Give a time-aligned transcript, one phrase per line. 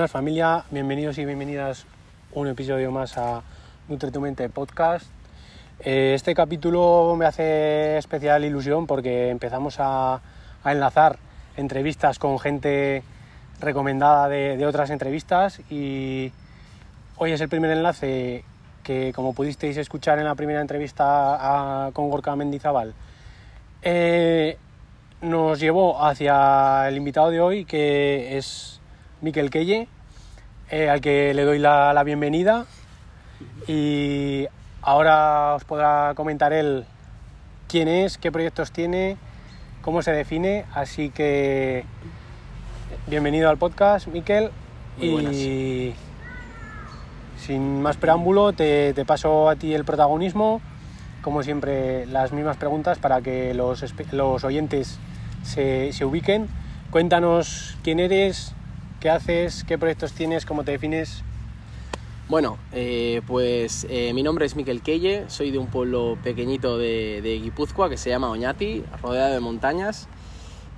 [0.00, 1.84] Buenas familia, bienvenidos y bienvenidas
[2.32, 3.42] un episodio más a
[3.86, 5.04] Nutre tu Mente Podcast.
[5.78, 10.22] Eh, este capítulo me hace especial ilusión porque empezamos a,
[10.64, 11.18] enlazar
[11.58, 13.02] entrevistas con gente
[13.60, 16.32] recomendada de, de, otras entrevistas y
[17.18, 18.42] hoy es el primer enlace
[18.82, 22.94] que como pudisteis escuchar en la primera entrevista con Gorka Mendizábal
[23.82, 24.56] eh,
[25.20, 28.79] nos llevó hacia el invitado de hoy que es
[29.20, 29.88] Miquel Keye
[30.70, 32.66] eh, al que le doy la, la bienvenida
[33.66, 34.46] y
[34.82, 36.84] ahora os podrá comentar él
[37.68, 39.16] quién es, qué proyectos tiene,
[39.82, 41.84] cómo se define, así que
[43.06, 44.50] bienvenido al podcast, Miquel.
[45.00, 45.94] Y
[47.38, 50.60] sin más preámbulo, te, te, paso a ti el protagonismo.
[51.22, 54.98] Como siempre, las mismas preguntas para que los, los oyentes
[55.42, 56.48] se, se, ubiquen.
[56.90, 58.54] Cuéntanos quién eres,
[59.00, 61.22] qué haces, qué proyectos tienes, cómo te defines.
[62.28, 67.20] Bueno, eh, pues eh, mi nombre es Miquel Keye, soy de un pueblo pequeñito de,
[67.22, 70.06] de Guipúzcoa que se llama Oñati, rodeado de montañas.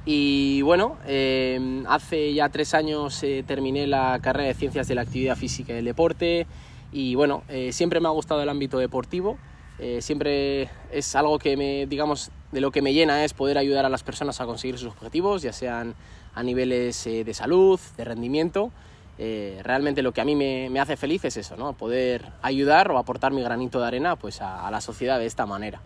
[0.07, 5.03] Y bueno, eh, hace ya tres años eh, terminé la carrera de Ciencias de la
[5.03, 6.47] Actividad Física y del Deporte
[6.93, 9.39] y bueno, eh, siempre me ha gustado el ámbito deportivo,
[9.79, 13.87] eh, siempre es algo que me, digamos, de lo que me llena es poder ayudar
[13.87, 15.95] a las personas a conseguir sus objetivos, ya sean
[16.35, 18.73] a niveles eh, de salud, de rendimiento.
[19.19, 21.75] Eh, realmente lo que a mí me, hace feliz es eso, ¿no?
[21.75, 25.81] poder ayudar o aportar mi granito de arena pues, a, la sociedad de esta manera.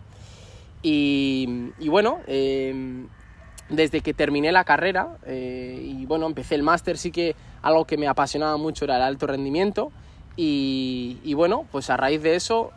[0.81, 3.05] Y, bueno, eh,
[3.69, 7.97] desde que terminé la carrera eh, y bueno, empecé el máster, sí que algo que
[7.97, 9.91] me apasionaba mucho era el alto rendimiento
[10.37, 12.71] y, bueno, pues a raíz de eso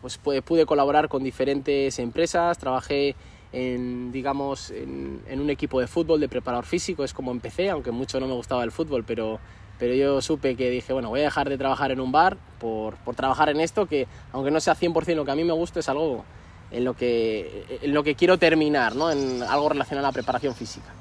[0.00, 3.16] pues pude colaborar con diferentes empresas, trabajé
[3.52, 7.90] en, digamos, en, en, un equipo de fútbol de preparador físico, es como empecé, aunque
[7.90, 9.40] mucho no me gustaba el fútbol, pero,
[9.78, 12.96] pero yo supe que dije, bueno, voy a dejar de trabajar en un bar por,
[12.96, 15.80] por trabajar en esto, que aunque no sea 100% lo que a mí me gusta,
[15.80, 16.24] es algo
[16.70, 19.10] en lo que, en lo que quiero terminar, ¿no?
[19.10, 20.92] en algo relacionado a la preparación física.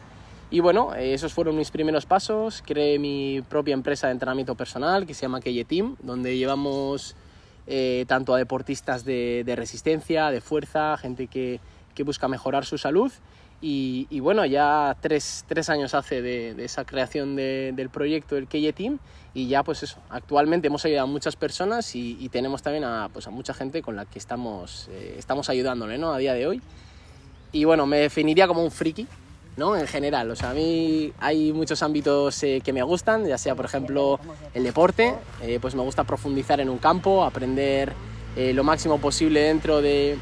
[0.49, 2.63] Y bueno, esos fueron mis primeros pasos.
[2.65, 7.17] Creé mi propia empresa de entrenamiento personal que se llama Keye Team, donde llevamos
[7.67, 11.59] eh, tanto a deportistas de, de, resistencia, de fuerza, gente que,
[11.97, 13.11] que busca mejorar su salud.
[13.59, 18.35] Y, y, bueno, ya tres, tres años hace de, de esa creación de, del proyecto
[18.35, 18.99] del Keye Team
[19.33, 23.09] y ya pues eso, actualmente hemos ayudado a muchas personas y, y tenemos también a,
[23.11, 26.13] pues a mucha gente con la que estamos, eh, estamos ayudándole ¿no?
[26.13, 26.61] a día de hoy.
[27.51, 29.07] Y bueno, me definiría como un friki,
[29.55, 29.75] ¿no?
[29.75, 33.55] En general, o sea, a mí hay muchos ámbitos eh, que me gustan, ya sea
[33.55, 34.19] por ejemplo
[34.53, 37.93] el deporte, eh, pues me gusta profundizar en un campo, aprender
[38.35, 40.19] eh, lo máximo posible dentro de,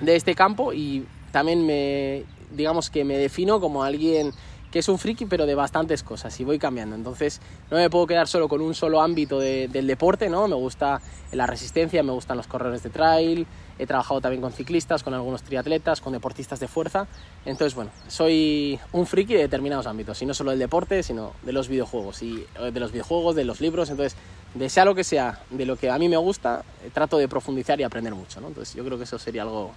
[0.00, 4.32] de este campo y también me, digamos que me defino como alguien
[4.70, 6.94] que es un friki pero de bastantes cosas y voy cambiando.
[6.94, 10.48] Entonces no me puedo quedar solo con un solo ámbito de, del deporte, ¿no?
[10.48, 11.00] Me gusta
[11.32, 13.46] la resistencia, me gustan los corredores de trail,
[13.78, 17.06] he trabajado también con ciclistas, con algunos triatletas, con deportistas de fuerza.
[17.46, 21.52] Entonces, bueno, soy un friki de determinados ámbitos, y no solo del deporte, sino de
[21.52, 23.88] los videojuegos, y de los videojuegos, de los libros.
[23.88, 24.18] Entonces,
[24.54, 27.80] de sea lo que sea, de lo que a mí me gusta, trato de profundizar
[27.80, 28.48] y aprender mucho, ¿no?
[28.48, 29.72] Entonces, yo creo que eso sería algo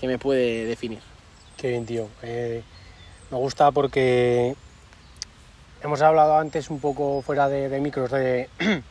[0.00, 1.00] que me puede definir.
[1.56, 2.08] Qué bien, tío.
[2.22, 2.62] Eh,
[3.32, 4.54] me gusta porque
[5.82, 8.50] hemos hablado antes un poco fuera de, micros de,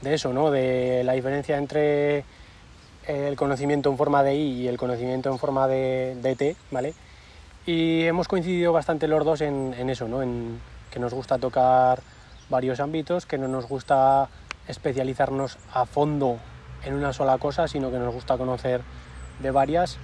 [0.00, 0.50] de, eso, ¿no?
[0.50, 2.24] De la diferencia entre
[3.06, 6.94] el conocimiento en forma de I y el conocimiento en forma de, de T, ¿vale?
[7.66, 10.22] Y hemos coincidido bastante los dos en, en eso, ¿no?
[10.22, 10.58] En
[10.90, 12.00] que nos gusta tocar
[12.48, 14.30] varios ámbitos, que no nos gusta
[14.68, 16.38] especializarnos a fondo
[16.82, 18.80] en una sola cosa, sino que nos gusta conocer
[19.40, 19.98] de varias.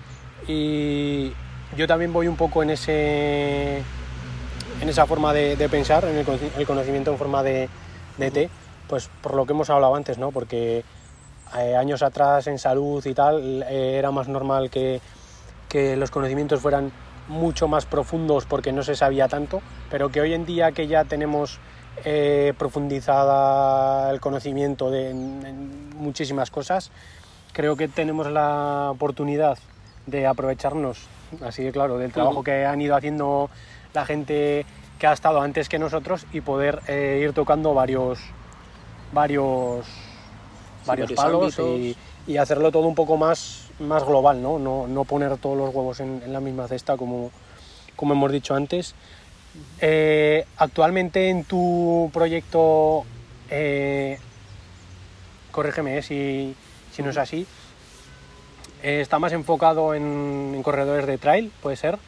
[0.47, 1.33] Y,
[1.77, 3.79] yo también voy un poco en, ese,
[4.81, 6.27] en esa forma de, de pensar, en el,
[6.59, 7.69] el, conocimiento en forma de,
[8.19, 8.51] de
[8.89, 10.31] pues por lo que hemos hablado antes, ¿no?
[10.31, 10.85] Porque
[11.59, 15.01] eh, años atrás en salud y tal eh, era más normal que,
[15.69, 16.93] que los conocimientos fueran
[17.29, 21.05] mucho más profundos porque no se sabía tanto, pero que hoy en día que ya
[21.05, 21.59] tenemos
[22.05, 26.91] eh, profundizada el conocimiento de en, en muchísimas cosas,
[27.53, 29.59] creo que tenemos la oportunidad
[30.07, 30.99] de aprovecharnos
[31.41, 33.51] así de claro, del trabajo que han ido haciendo
[33.95, 34.67] la gente
[34.99, 38.21] que ha estado antes que nosotros y poder eh, ir tocando varios
[39.13, 41.97] varios sí, varios palos y,
[42.27, 44.59] y, hacerlo todo un poco más, más global, ¿no?
[44.59, 47.31] No, no poner todos los huevos en, en, la misma cesta como,
[47.97, 48.95] como hemos dicho antes.
[49.81, 53.05] Eh, actualmente en tu proyecto,
[53.51, 54.19] eh,
[55.51, 56.55] corrígeme si,
[56.91, 57.47] si no es así,
[58.83, 61.99] eh, ¿Está más enfocado en, en, corredores de trail, puede ser?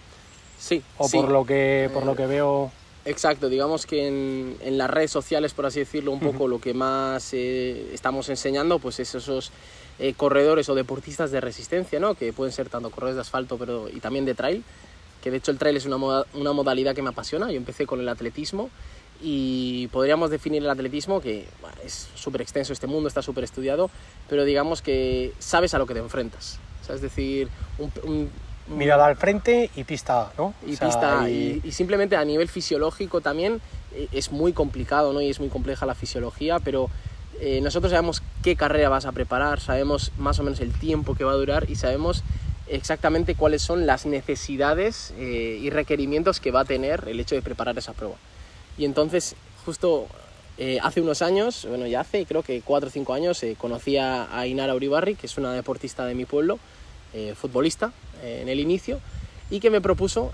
[0.58, 0.82] Sí.
[0.98, 1.16] ¿O sí.
[1.16, 2.70] por, lo que, por lo que veo...?
[3.06, 6.72] Exacto, digamos que en, en, las redes sociales, por así decirlo, un poco lo que
[6.72, 9.52] más eh, estamos enseñando, pues es esos
[9.98, 12.14] eh, corredores o deportistas de resistencia, ¿no?
[12.14, 14.64] Que pueden ser tanto corredores de asfalto pero, y también de trail,
[15.22, 17.50] que de hecho el trail es una, moda, una modalidad que me apasiona.
[17.50, 18.70] Yo empecé con el atletismo
[19.20, 23.90] y podríamos definir el atletismo, que bueno, es súper extenso este mundo, está súper estudiado,
[24.28, 26.58] pero digamos que sabes a lo que te enfrentas.
[26.82, 28.30] O sea, es decir, un, un
[28.68, 30.54] mirada al frente y pista, ¿no?
[30.66, 31.60] Y o sea, pista, y...
[31.64, 31.72] Y, y...
[31.72, 33.60] simplemente a nivel fisiológico también
[33.94, 35.20] eh, es muy complicado, ¿no?
[35.20, 36.90] Y es muy compleja la fisiología, pero
[37.40, 41.24] eh, nosotros sabemos qué carrera vas a preparar, sabemos más o menos el tiempo que
[41.24, 42.22] va a durar y sabemos
[42.66, 47.42] exactamente cuáles son las necesidades eh, y requerimientos que va a tener el hecho de
[47.42, 48.14] preparar esa prueba.
[48.76, 50.06] Y entonces, justo
[50.56, 53.96] eh, hace unos años, bueno, ya hace creo que 4 o 5 años, eh, conocí
[53.96, 56.58] a, Inara Uribarri, que es una deportista de mi pueblo,
[57.12, 57.92] eh, futbolista
[58.22, 59.00] en el inicio,
[59.50, 60.32] y que me propuso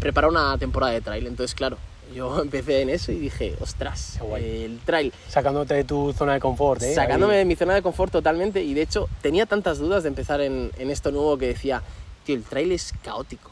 [0.00, 1.26] preparar una temporada de trail.
[1.26, 1.76] Entonces, claro,
[2.14, 5.12] yo empecé en eso y dije, ostras, el trail.
[5.28, 6.94] Sacándote de tu zona de confort, ¿eh?
[6.94, 7.38] Sacándome Ahí.
[7.40, 8.62] de mi zona de confort totalmente.
[8.62, 11.82] Y de hecho, tenía tantas dudas de empezar en, en esto nuevo que decía,
[12.24, 13.50] tío, el trail es caótico.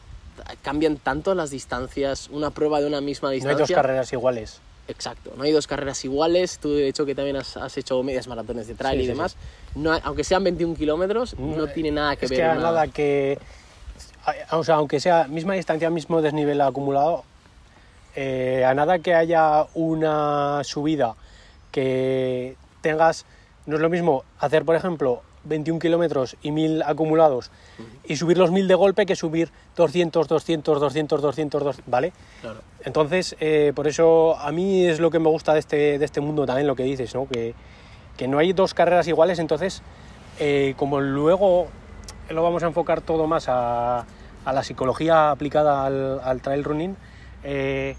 [0.62, 3.52] Cambian tanto las distancias, una prueba de una misma distancia.
[3.52, 4.60] No hay dos carreras iguales.
[4.88, 6.58] Exacto, no hay dos carreras iguales.
[6.58, 9.32] Tú, de hecho, que también has, has hecho medias maratones de trail sí, y demás.
[9.32, 9.80] Sí.
[9.80, 12.40] No, aunque sean 21 kilómetros, no, no, tiene nada que es ver.
[12.40, 12.60] Que una...
[12.60, 13.38] nada que.
[14.50, 17.24] O sea, aunque sea misma distancia, mismo desnivel acumulado,
[18.14, 21.14] eh, a nada que haya una subida
[21.70, 23.26] que tengas,
[23.66, 27.86] no es lo mismo hacer, por ejemplo, 21 kilómetros y 1000 acumulados uh -huh.
[28.04, 32.12] y subir los 1000 de golpe que subir 200, 200, 200, 200, 200 ¿vale?
[32.40, 32.60] Claro.
[32.84, 36.20] Entonces, eh, por eso a mí es lo que me gusta de este, de este
[36.20, 37.26] mundo también, lo que dices, ¿no?
[37.26, 37.54] Que,
[38.16, 39.82] que no hay dos carreras iguales, entonces,
[40.38, 41.66] eh, como luego
[42.28, 44.06] lo vamos a enfocar todo más a,
[44.44, 46.96] a la psicología aplicada al, al trail running,
[47.44, 47.96] eh,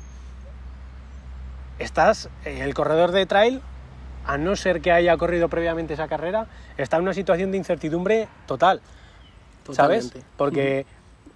[1.80, 3.62] estás, el corredor de trail,
[4.28, 6.48] a no ser que haya corrido previamente esa carrera,
[6.78, 8.82] está en una situación de incertidumbre total,
[9.64, 10.08] Totalmente.
[10.08, 10.26] ¿sabes?
[10.36, 10.86] Porque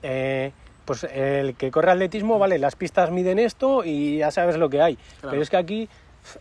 [0.03, 0.51] eh,
[0.83, 4.81] pues el que corre atletismo, vale, las pistas miden esto y ya sabes lo que
[4.81, 5.29] hay, claro.
[5.31, 5.89] pero es que aquí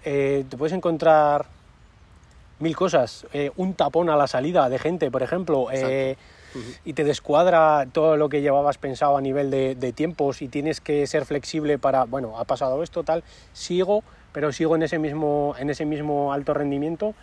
[0.04, 1.46] eh, te puedes encontrar
[2.58, 6.16] mil cosas, eh, un tapón a la salida de gente, por ejemplo, uh -huh.
[6.84, 10.80] y te descuadra todo lo que llevabas pensado a nivel de, de tiempos y tienes
[10.80, 15.54] que ser flexible para, bueno, ha pasado esto, tal, sigo, pero sigo en ese mismo,
[15.58, 17.14] en ese mismo alto rendimiento.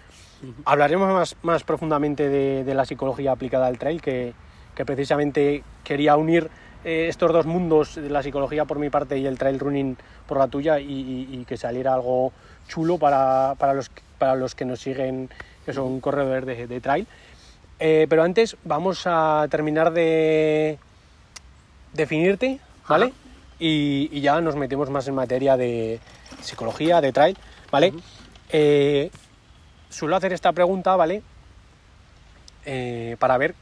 [0.66, 4.34] Hablaremos más, más profundamente de, de, la psicología aplicada al trail, que,
[4.76, 6.50] que precisamente quería unir
[6.86, 10.38] eh, estos dos mundos, de la psicología por mi parte y el trail running por
[10.38, 12.32] la tuya, y, y, y que saliera algo
[12.68, 13.90] chulo para, para, los,
[14.20, 15.30] para los que nos siguen,
[15.66, 17.08] que son corredores de, de trail.
[17.80, 20.78] Eh, pero antes vamos a terminar de
[21.94, 23.14] definirte, ¿vale?
[23.60, 26.00] Y, y, ya nos metemos más en materia de
[26.42, 27.38] psicología, de trail,
[27.72, 27.90] ¿vale?
[27.90, 28.02] Uh -huh.
[28.52, 29.12] eh,
[29.90, 31.24] suelo hacer esta pregunta, ¿vale?
[32.66, 33.56] Eh, para ver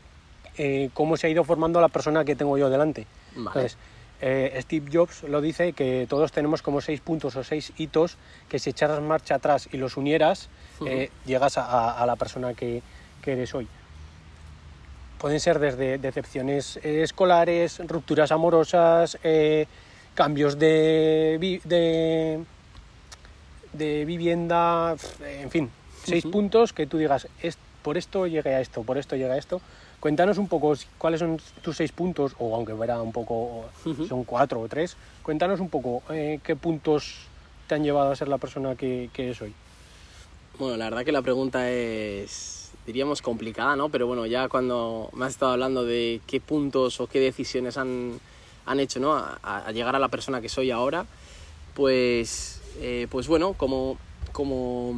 [0.57, 3.07] eh, cómo se ha ido formando la persona que tengo yo delante.
[3.35, 3.47] Vale.
[3.47, 3.77] Entonces,
[4.21, 8.17] eh, Steve Jobs lo dice que todos tenemos como seis puntos o seis hitos
[8.49, 10.49] que si echaras marcha atrás y los unieras,
[10.79, 11.09] uh -huh.
[11.25, 12.81] llegas a, a, la persona que,
[13.21, 13.67] que eres hoy
[15.17, 19.17] pueden ser desde decepciones escolares, rupturas amorosas,
[20.15, 22.39] cambios de, de,
[23.73, 25.69] de, vivienda, en fin,
[26.03, 26.31] seis uh -huh.
[26.31, 29.61] puntos que tú digas, es, por esto llegué a esto, por esto llegué a esto.
[29.99, 34.07] Cuéntanos un poco cuáles son tus seis puntos, o aunque fuera un poco, uh -huh.
[34.07, 37.27] son cuatro o tres, cuéntanos un poco eh, qué puntos
[37.67, 39.53] te han llevado a ser la persona que, que eres hoy.
[40.57, 43.89] Bueno, la verdad que la pregunta es diríamos complicada, ¿no?
[43.89, 48.19] Pero bueno, ya cuando me has estado hablando de qué puntos o qué decisiones han,
[48.65, 49.15] han hecho, ¿no?
[49.15, 51.05] A, a, llegar a la persona que soy ahora,
[51.73, 53.97] pues, eh, pues bueno, como,
[54.31, 54.95] como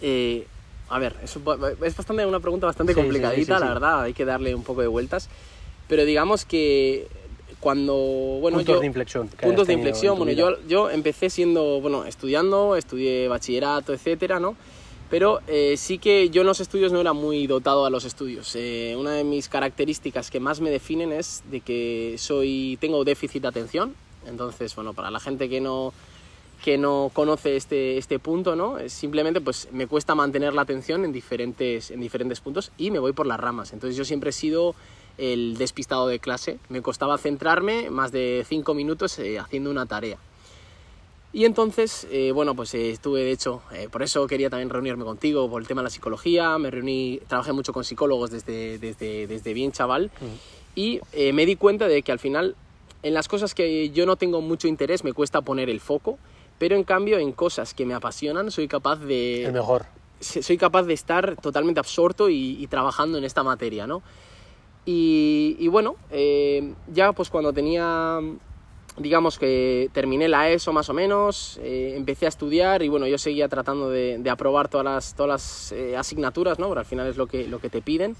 [0.00, 0.46] eh,
[0.88, 4.12] a ver, es, es bastante una pregunta bastante sí, complicadita, sí, sí, la verdad, hay
[4.12, 5.28] que darle un poco de vueltas,
[5.88, 7.08] pero digamos que
[7.60, 12.04] cuando bueno puntos yo, de inflexión puntos de inflexión bueno yo yo empecé siendo bueno
[12.04, 14.54] estudiando estudié bachillerato etcétera no
[15.10, 18.54] pero eh, sí que yo en los estudios no era muy dotado a los estudios.
[18.56, 23.42] Eh, una de mis características que más me definen es de que soy, tengo déficit
[23.42, 23.94] de atención.
[24.26, 25.92] Entonces, bueno, para la gente que no,
[26.64, 28.78] que no conoce este, este punto, ¿no?
[28.88, 33.12] simplemente pues me cuesta mantener la atención en diferentes, en diferentes puntos y me voy
[33.12, 33.72] por las ramas.
[33.74, 34.74] Entonces yo siempre he sido
[35.18, 36.58] el despistado de clase.
[36.68, 40.18] Me costaba centrarme más de cinco minutos eh, haciendo una tarea.
[41.34, 45.04] Y entonces, eh, bueno, pues eh, estuve, de hecho, eh, por eso quería también reunirme
[45.04, 49.26] contigo por el tema de la psicología, me reuní, trabajé mucho con psicólogos desde, desde,
[49.26, 50.38] desde bien chaval uh -huh.
[50.76, 52.54] y me di cuenta de que al final
[53.02, 56.18] en las cosas que yo no tengo mucho interés me cuesta poner el foco,
[56.58, 59.46] pero en cambio en cosas que me apasionan soy capaz de...
[59.46, 59.86] El mejor.
[60.20, 64.02] Soy capaz de estar totalmente absorto y, y trabajando en esta materia, ¿no?
[64.86, 68.20] Y, y bueno, eh, ya pues cuando tenía,
[68.96, 73.18] digamos que terminé la ESO más o menos, eh, empecé a estudiar y bueno, yo
[73.18, 76.68] seguía tratando de, de aprobar todas las, todas las eh, asignaturas, ¿no?
[76.68, 78.16] Porque al final es lo que, lo que te piden.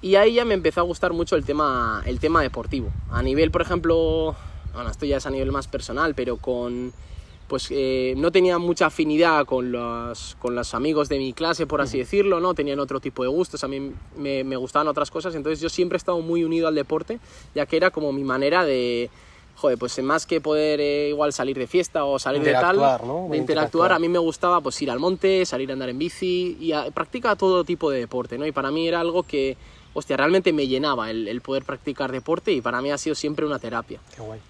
[0.00, 2.90] Y ahí ya me empezó a gustar mucho el tema, el tema deportivo.
[3.10, 4.36] A nivel, por ejemplo,
[4.72, 6.92] bueno, esto ya es a nivel más personal, pero con,
[7.48, 11.80] pues eh, no tenía mucha afinidad con los, con los amigos de mi clase, por
[11.80, 12.54] así decirlo, ¿no?
[12.54, 15.96] Tenían otro tipo de gustos, a mí me, me gustaban otras cosas, entonces yo siempre
[15.96, 17.18] he estado muy unido al deporte,
[17.56, 19.10] ya que era como mi manera de,
[19.58, 23.04] joder, pues más que poder eh, igual salir de fiesta o salir de tal, Interactuar,
[23.04, 23.28] ¿no?
[23.28, 26.56] de interactuar, a mí me gustaba pues ir al monte, salir a andar en bici
[26.60, 28.46] y a, practicar todo tipo de deporte, ¿no?
[28.46, 29.56] Y para mí era algo que,
[29.94, 33.44] hostia, realmente me llenaba el, el poder practicar deporte y para mí ha sido siempre
[33.44, 34.00] una terapia.
[34.14, 34.40] Qué guay.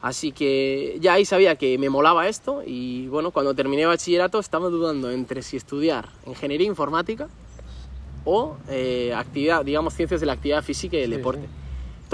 [0.00, 4.68] Así que ya ahí sabía que me molaba esto y bueno, cuando terminé bachillerato estaba
[4.68, 7.28] dudando entre si estudiar ingeniería informática
[8.24, 11.42] o eh, actividad, digamos, ciencias de la actividad física y del Sí, deporte.
[11.42, 11.63] sí.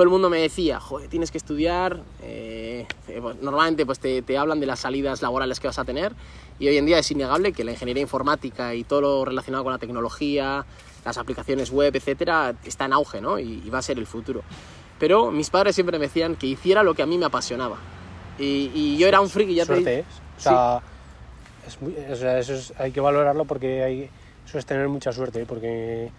[0.01, 4.23] Todo el mundo me decía, joder, tienes que estudiar, eh, eh, pues, normalmente pues te,
[4.23, 6.15] te hablan de las salidas laborales que vas a tener
[6.59, 9.75] y hoy en día es innegable que la ingeniería informática y todo lo relacionado con
[9.75, 10.65] la tecnología,
[11.05, 13.39] las aplicaciones web, etcétera, está en auge, ¿no?
[13.39, 14.41] Y, y va a ser el futuro.
[14.99, 17.77] Pero mis padres siempre me decían que hiciera lo que a mí me apasionaba.
[18.39, 20.03] Y, y yo era un friki, ya te Suerte, digo.
[20.03, 20.05] ¿eh?
[20.39, 20.81] O sea,
[21.69, 24.09] es muy- o sea, eso es- hay que valorarlo porque hay,
[24.47, 25.47] eso es tener mucha suerte, ¿eh?
[25.47, 26.11] porque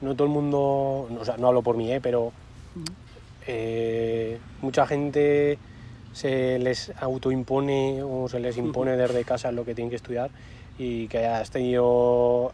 [0.00, 2.00] no todo el mundo, no, o sea, no hablo por mí, ¿eh?
[2.02, 2.32] pero
[3.48, 5.58] eh, mucha gente
[6.12, 10.30] se les autoimpone o se les impone desde casa lo que tienen que estudiar
[10.78, 12.52] y que hayas tenido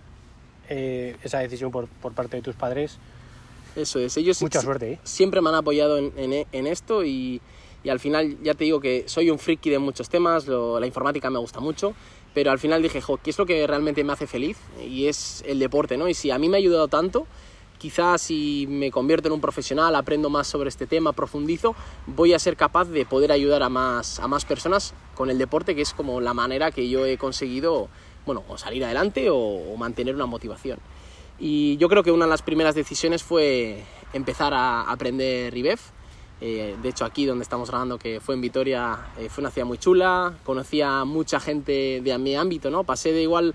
[0.68, 2.96] eh, esa decisión por, por parte de tus padres,
[3.76, 4.92] Eso es, ellos mucha suerte.
[4.92, 4.98] ¿eh?
[5.04, 7.40] siempre me han apoyado en, en- en esto y,
[7.82, 10.86] y al final ya te digo que soy un friki de muchos temas, lo- la
[10.86, 11.92] informática me gusta mucho,
[12.34, 14.58] pero al final dije, jo, ¿qué es lo que realmente me hace feliz?
[14.86, 16.08] Y es el deporte, ¿no?
[16.08, 17.26] Y si a mí me ha ayudado tanto,
[17.84, 21.76] quizás si me convierto en un profesional, aprendo más sobre este tema, profundizo,
[22.06, 25.74] voy a ser capaz de poder ayudar a más, a más personas con el deporte,
[25.74, 27.90] que es como la manera que yo he conseguido,
[28.24, 30.78] bueno, o salir adelante o, o mantener una motivación.
[31.38, 35.90] Y yo creo que una de las primeras decisiones fue empezar a aprender IBEF.
[36.40, 39.66] Eh, de hecho, aquí donde estamos grabando, que fue en Vitoria, eh, fue una ciudad
[39.66, 40.38] muy chula.
[40.42, 42.84] Conocía a mucha gente de mi ámbito, ¿no?
[42.84, 43.54] Pasé de igual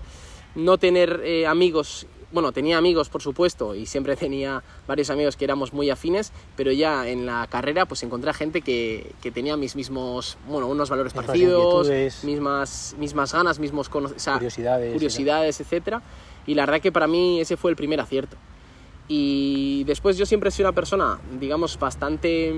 [0.54, 5.44] no tener eh, amigos, bueno, tenía amigos por supuesto y siempre tenía varios amigos que
[5.44, 9.76] éramos muy afines, pero ya en la carrera pues encontré gente que, que tenía mis
[9.76, 11.90] mismos, bueno, unos valores Mismas parecidos,
[12.24, 14.92] mismas, mismas ganas, mismos o sea, Curiosidades.
[14.92, 16.02] curiosidades, etcétera.
[16.46, 18.36] Y la verdad que para mí ese fue el primer acierto.
[19.08, 22.54] Y después yo siempre he sido una persona, digamos, bastante,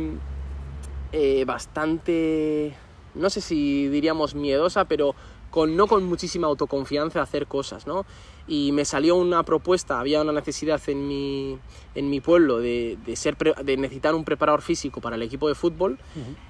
[1.12, 2.74] eh, bastante,
[3.14, 5.14] no sé si diríamos miedosa, pero
[5.50, 8.04] con, no con muchísima autoconfianza a hacer cosas, ¿no?
[8.52, 11.56] Y me salió una propuesta, había una necesidad en mi,
[11.94, 15.48] en mi pueblo de, de, ser pre- de necesitar un preparador físico para el equipo
[15.48, 15.98] de fútbol.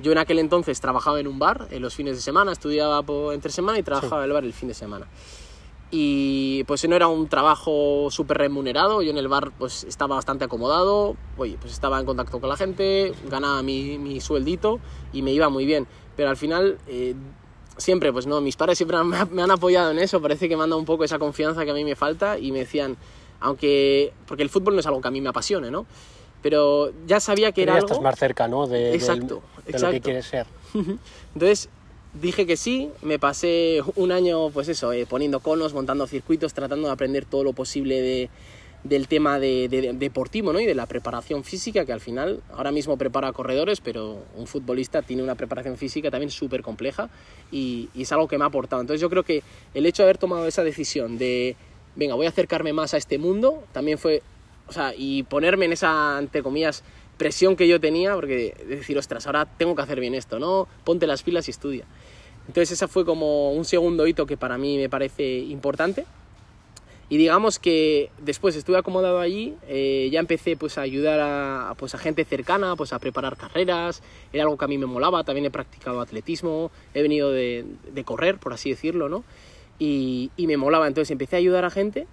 [0.02, 3.32] Yo en aquel entonces trabajaba en un bar en los fines de semana, estudiaba po-
[3.32, 5.06] entre semana y trabajaba en el bar el fin de semana.
[5.92, 10.44] Y pues no era un trabajo súper remunerado, yo en el bar pues estaba bastante
[10.46, 14.80] acomodado, oye, pues estaba en contacto con la gente, ganaba mi, mi sueldito
[15.12, 17.14] y me iba muy bien, pero al final eh,
[17.76, 20.62] siempre, pues no, mis padres siempre me, me han apoyado en eso, parece que me
[20.64, 22.96] han dado un poco esa confianza que a mí me falta y me decían,
[23.40, 25.86] aunque, porque el fútbol no es algo que a mí me apasione, ¿no?
[26.42, 27.86] Pero ya sabía que Pero era ya algo...
[27.92, 28.66] estás más cerca, ¿no?
[28.66, 30.00] De, del- Exacto, de lo que exacto.
[30.02, 30.46] quieres ser.
[31.34, 31.68] Entonces
[32.20, 36.88] dije que sí, me pasé un año, pues eso, eh, poniendo conos, montando circuitos, tratando
[36.88, 38.30] de aprender todo lo posible de,
[38.84, 40.58] del tema de, de- de- deportivo ¿no?
[40.60, 45.02] y de la preparación física, que al final ahora mismo prepara corredores, pero un futbolista
[45.02, 47.08] tiene una preparación física también súper compleja
[47.52, 48.82] y, y es algo que me ha aportado.
[48.82, 49.42] Entonces yo creo que
[49.74, 51.54] el hecho de haber tomado esa decisión de,
[51.94, 54.20] venga, voy a acercarme más a este mundo, también fue,
[54.66, 56.82] o sea, y ponerme en esa, entre comillas,
[57.18, 60.66] presión que yo tenía, porque de decir, ostras, ahora tengo que hacer bien esto, ¿no?
[60.82, 61.84] Ponte las pilas y estudia.
[62.48, 66.04] Entonces esa fue como un segundo hito que para mí me parece importante.
[67.12, 71.94] Y digamos que después estuve acomodado allí, eh, ya empecé pues a ayudar a, pues,
[71.94, 74.02] a gente cercana, pues a preparar carreras,
[74.32, 78.04] era algo que a mí me molaba, también he practicado atletismo, he venido de, de
[78.04, 79.24] correr, por así decirlo, ¿no?
[79.78, 82.06] Y, y me molaba, entonces empecé a ayudar a gente,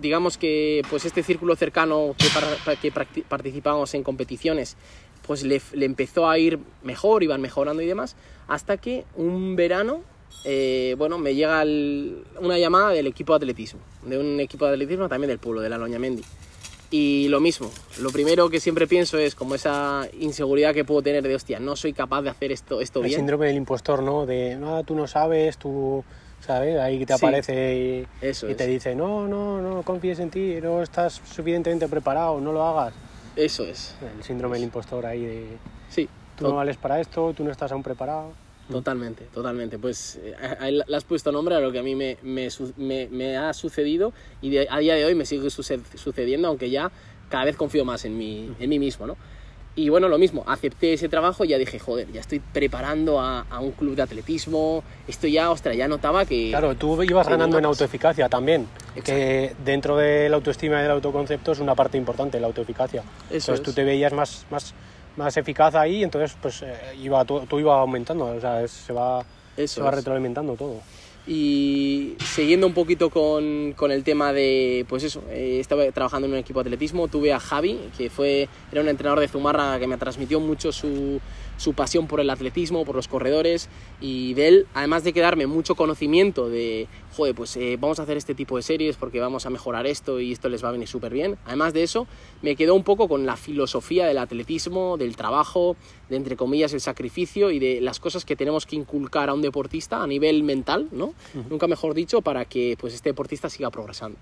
[0.00, 3.44] digamos que pues este círculo cercano que, para-
[3.92, 4.78] en competiciones,
[5.26, 8.16] pues le empezó a ir mejor, iban mejorando y demás,
[8.48, 10.04] hasta que un verano,
[10.44, 14.72] eh, bueno, me llega el- una llamada del equipo de atletismo, de un equipo de
[14.72, 16.22] atletismo también del pueblo, de la Loñamendi.
[16.90, 17.70] Y lo mismo,
[18.00, 21.74] lo primero que siempre pienso es como esa inseguridad que puedo tener de, hostia, no
[21.74, 23.16] soy capaz de hacer esto, esto El bien.
[23.20, 24.26] síndrome del impostor, ¿no?
[24.26, 26.04] De, no, tú no sabes, tú,
[26.40, 26.78] ¿sabes?
[26.78, 27.24] Ahí te Sí.
[27.24, 31.88] aparece y, Eso y te dice, no, no, no confíes en ti, no estás suficientemente
[31.88, 32.92] preparado, no lo hagas.
[33.36, 33.94] Eso es.
[34.18, 35.46] El síndrome del impostor ahí de,
[35.88, 38.34] Sí, tú no vales para esto, tú no estás aún preparado.
[38.72, 39.78] Totalmente, totalmente.
[39.78, 43.52] Pues eh, has puesto nombre a lo que a mí me, me me- me ha
[43.52, 46.90] sucedido y de- a día de hoy me sigue suce- sucediendo, aunque ya
[47.28, 49.16] cada vez confío más en mí, en mí mismo, ¿no?
[49.74, 53.46] Y bueno, lo mismo, acepté ese trabajo y ya dije, joder, ya estoy preparando a,
[53.48, 56.50] a un club de atletismo, esto ya, ostras, ya notaba que...
[56.50, 59.04] Claro, tú ibas ganando en autoeficacia también, Exacto.
[59.04, 63.00] que dentro de la autoestima y del autoconcepto es una parte importante, la autoeficacia.
[63.30, 63.62] Eso entonces es.
[63.62, 64.74] tú te veías más, más,
[65.16, 68.92] más eficaz ahí, entonces pues eh, iba, tú, tú ibas aumentando, o sea, es- se
[68.92, 69.24] va,
[69.56, 70.76] Eso se va retroalimentando todo.
[71.24, 76.32] Y siguiendo un poquito con, con el tema de, pues eso, eh, estaba trabajando en
[76.32, 79.86] un equipo de atletismo, tuve a Javi, que fue, era un entrenador de Zumarra que
[79.86, 81.20] me transmitió mucho su,
[81.58, 83.68] su pasión por el atletismo, por los corredores,
[84.00, 88.16] y de él, además de quedarme mucho conocimiento de, joder, pues eh, vamos a hacer
[88.16, 90.88] este tipo de series porque vamos a mejorar esto y esto les va a venir
[90.88, 91.36] súper bien.
[91.44, 92.06] Además de eso,
[92.40, 95.76] me quedó un poco con la filosofía del atletismo, del trabajo,
[96.08, 99.42] de entre comillas el sacrificio y de las cosas que tenemos que inculcar a un
[99.42, 101.14] deportista a nivel mental, ¿no?
[101.48, 104.18] Nunca mejor dicho, para que pues este deportista siga progresando.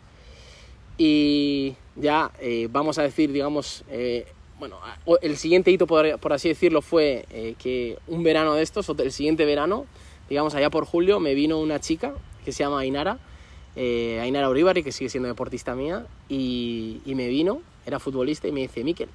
[0.98, 4.26] Y ya eh, vamos a decir, digamos, eh,
[4.58, 4.76] bueno,
[5.22, 8.96] el siguiente hito, por, por así decirlo, fue eh, que un verano de estos, o
[8.98, 9.86] el siguiente verano,
[10.28, 12.12] digamos allá por julio, me vino una chica
[12.44, 13.18] que se llama Ainara,
[13.76, 18.60] eh, Ainara Uribarri, que sigue siendo deportista mía, y, me vino, era futbolista, y me
[18.62, 19.08] dice, Miquel,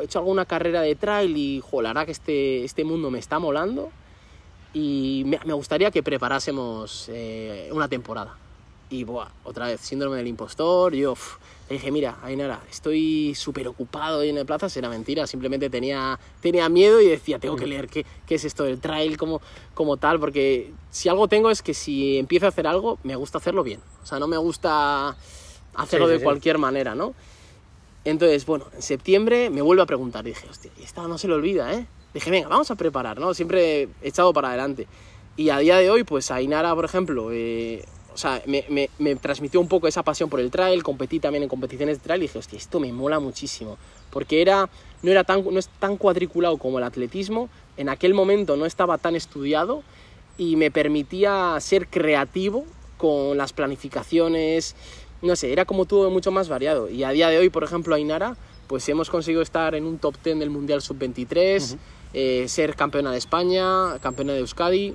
[0.00, 3.18] he hecho alguna carrera de trail y jo, la verdad que este, este mundo me
[3.18, 3.90] está molando
[4.74, 8.36] y me, me gustaría que preparásemos eh, una temporada.
[8.88, 13.66] Y buah, otra vez, síndrome del impostor, yo uf, le dije, mira, Ainara, estoy súper
[13.66, 17.66] ocupado hoy en el plaza, era mentira, simplemente tenía, tenía miedo y decía, tengo que
[17.66, 19.40] leer qué, qué es esto del trail como,
[19.74, 23.38] como tal, porque si algo tengo es que si empiezo a hacer algo, me gusta
[23.38, 23.80] hacerlo bien.
[24.04, 25.16] O sea, no me gusta
[25.74, 26.24] hacerlo Sí, de sí.
[26.24, 27.12] cualquier manera, ¿no?
[28.04, 30.22] Entonces, bueno, en septiembre me vuelve a preguntar.
[30.24, 31.86] Dije, hostia, y esta no se le olvida, ¿eh?
[32.14, 33.34] Dije, venga, vamos a preparar, ¿no?
[33.34, 34.86] Siempre he echado para adelante.
[35.36, 37.84] Y a día de hoy, pues Ainara, por ejemplo, eh,
[38.16, 41.42] o sea, me, me- me transmitió un poco esa pasión por el trail, competí también
[41.42, 43.76] en competiciones de trail y dije, hostia, esto me mola muchísimo.
[44.10, 44.70] Porque era,
[45.02, 48.96] no, era tan, no es tan cuadriculado como el atletismo, en aquel momento no estaba
[48.96, 49.82] tan estudiado
[50.38, 52.64] y me permitía ser creativo
[52.96, 54.74] con las planificaciones,
[55.20, 56.88] no sé, era como todo mucho más variado.
[56.88, 58.34] Y a día de hoy, por ejemplo, Ainara,
[58.66, 61.76] pues hemos conseguido estar en un top 10 del Mundial Sub-23,
[62.14, 64.94] eh, ser campeona de España, campeona de Euskadi.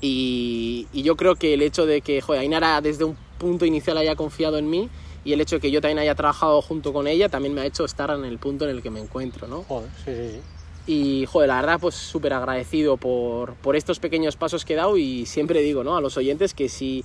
[0.00, 3.96] Y, y yo creo que el hecho de que joder, Ainara desde un punto inicial
[3.96, 4.88] haya confiado en mí
[5.24, 7.66] y el hecho de que yo también haya trabajado junto con ella también me ha
[7.66, 9.64] hecho estar en el punto en el que me encuentro, ¿no?
[9.64, 10.40] Joder, sí, sí, sí.
[10.86, 14.96] Y, joder, la verdad, pues súper agradecido por, por estos pequeños pasos que he dado
[14.96, 15.96] y siempre digo, ¿no?
[15.96, 17.04] A los oyentes que si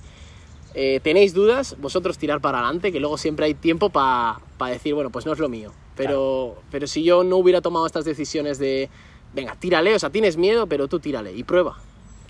[0.74, 5.10] eh, tenéis dudas, vosotros tirar para adelante, que luego siempre hay tiempo para decir, bueno,
[5.10, 5.72] pues no es lo mío.
[5.96, 8.88] Pero, pero si yo no hubiera tomado estas decisiones de,
[9.34, 11.78] venga, tírale, o sea, tienes miedo, pero tú tírale y prueba.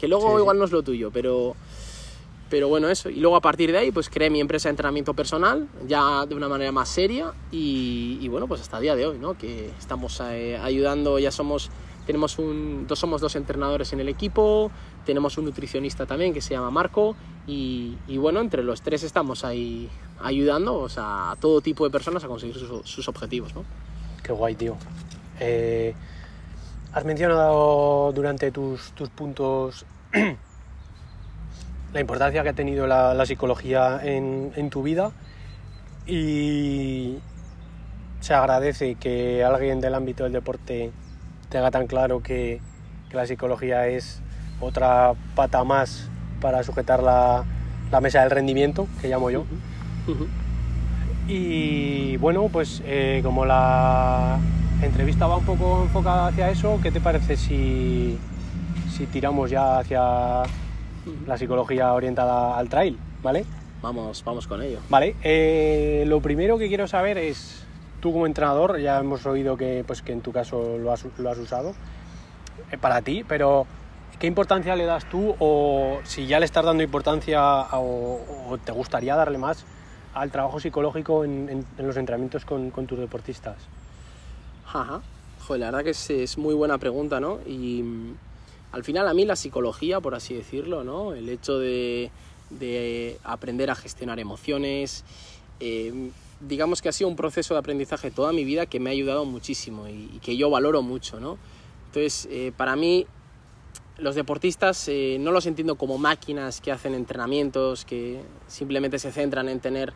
[0.03, 0.41] Que luego Sí, sí.
[0.41, 1.55] igual no es lo tuyo, pero...
[2.51, 3.09] Pero bueno, eso.
[3.09, 6.35] Y luego a partir de ahí, pues creé mi empresa de entrenamiento personal, ya de
[6.35, 7.33] una manera más seria.
[7.53, 9.39] Y, y bueno, pues hasta el día de hoy, ¿no?
[9.39, 11.71] Que estamos eh, ayudando, ya somos,
[12.05, 14.71] tenemos un, dos, somos dos entrenadores en el equipo,
[15.07, 17.15] tenemos un nutricionista también que se llama Marco.
[17.47, 19.89] Y, y bueno, entre los tres estamos ahí
[20.21, 23.65] ayudando o sea, a todo tipo de personas a conseguir sus, sus objetivos, ¿no?
[24.23, 24.77] Qué guay, tío.
[25.41, 25.95] Eh,
[26.93, 29.87] has mencionado durante tus, tus puntos
[31.93, 35.13] la importancia que ha tenido la, la psicología en, en tu vida
[36.07, 37.19] y
[38.21, 40.93] se agradece que alguien del ámbito del deporte
[41.49, 42.61] tenga tan claro que,
[43.11, 44.21] que la psicología es
[44.61, 46.09] otra pata más
[46.41, 47.45] para sujetar la,
[47.91, 49.45] la mesa del rendimiento, que llamo yo.
[51.29, 54.39] Y bueno, pues eh, como la
[54.83, 58.19] entrevista va un poco enfocada hacia eso, ¿qué te parece si,
[58.97, 60.43] si tiramos ya hacia
[61.27, 62.99] la psicología orientada al trail?
[63.23, 63.45] ¿Vale?
[63.81, 64.79] Vamos, vamos con ello.
[64.89, 67.65] Vale, eh, lo primero que quiero saber es,
[68.01, 71.31] tú como entrenador, ya hemos oído que, pues, que en tu caso lo has, lo
[71.31, 71.75] has usado,
[72.71, 73.67] eh, para ti, pero
[74.21, 78.71] ¿qué importancia le das tú o si ya le estás dando importancia o, o te
[78.73, 79.65] gustaría darle más
[80.15, 83.57] al trabajo psicológico en, en- en los entrenamientos con, con tus deportistas?
[84.73, 85.01] Ajá.
[85.47, 87.39] Joder, la verdad que es, es muy buena pregunta, ¿no?
[87.47, 87.83] Y
[88.73, 91.13] al final a mí la psicología, por así decirlo, ¿no?
[91.15, 92.11] El hecho de,
[92.59, 95.05] de aprender a gestionar emociones,
[95.61, 98.93] eh, digamos que ha sido un proceso de aprendizaje toda mi vida que me ha
[98.93, 101.39] ayudado muchísimo y, que yo valoro mucho, ¿no?
[101.87, 103.07] Entonces, eh, para mí,
[103.99, 109.49] los deportistas eh, no los entiendo como máquinas que hacen entrenamientos, que simplemente se centran
[109.49, 109.93] en tener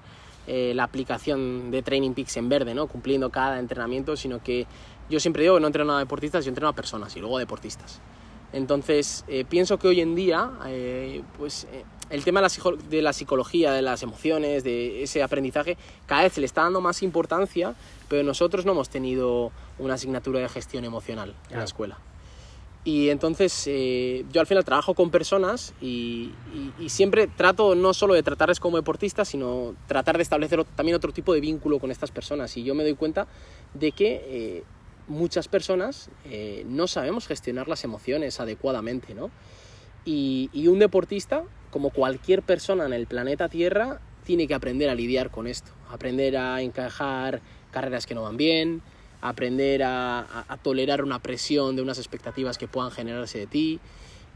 [0.49, 2.87] la aplicación de Training Peaks en verde, ¿no?
[2.87, 4.65] Cumpliendo cada entrenamiento, sino que
[5.11, 7.41] yo siempre digo que no entreno a deportistas, yo entreno a personas y luego a
[7.41, 8.01] deportistas.
[8.53, 10.51] Entonces, pienso que hoy en día,
[11.37, 11.67] pues
[12.11, 16.47] el tema de la, psicología, de las emociones, de ese aprendizaje, cada vez se le
[16.47, 17.75] está dando más importancia,
[18.09, 21.99] pero nosotros no hemos tenido una asignatura de gestión emocional en la escuela.
[22.85, 26.31] Y entonces eh, yo al final trabajo con personas y,
[26.87, 31.35] siempre trato no solo de tratarles como deportistas, sino tratar de establecer también otro tipo
[31.35, 32.57] de vínculo con estas personas.
[32.57, 33.27] Y yo me doy cuenta
[33.75, 34.65] de que eh,
[35.09, 39.31] muchas personas eh, no sabemos gestionar las emociones adecuadamente, ¿no?
[40.05, 45.31] Y, un deportista, como cualquier persona en el planeta Tierra, tiene que aprender a lidiar
[45.31, 47.41] con esto, aprender a encajar
[47.73, 48.83] carreras que no van bien,
[49.21, 53.81] aprender a, tolerar una presión de unas expectativas que puedan generarse de ti.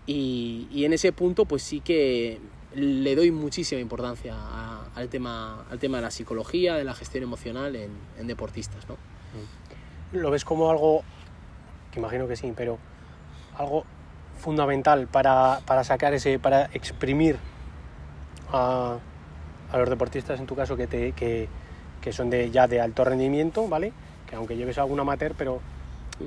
[0.06, 2.40] Y, en ese punto, pues sí que
[2.74, 4.34] le doy muchísima importancia
[4.96, 8.88] al, tema, al tema de la psicología, de la gestión emocional en, deportistas.
[8.88, 8.96] ¿no?
[10.12, 11.02] ¿Lo ves como algo,
[11.92, 12.78] que imagino que sí, pero
[13.56, 13.84] algo
[14.38, 17.36] fundamental para, para sacar ese, para exprimir
[18.52, 18.96] a,
[19.70, 21.48] a, los deportistas, en tu caso, que, te, que,
[22.00, 23.92] que son de, ya de alto rendimiento, ¿vale?
[24.26, 25.60] Que aunque lleves algún amateur, pero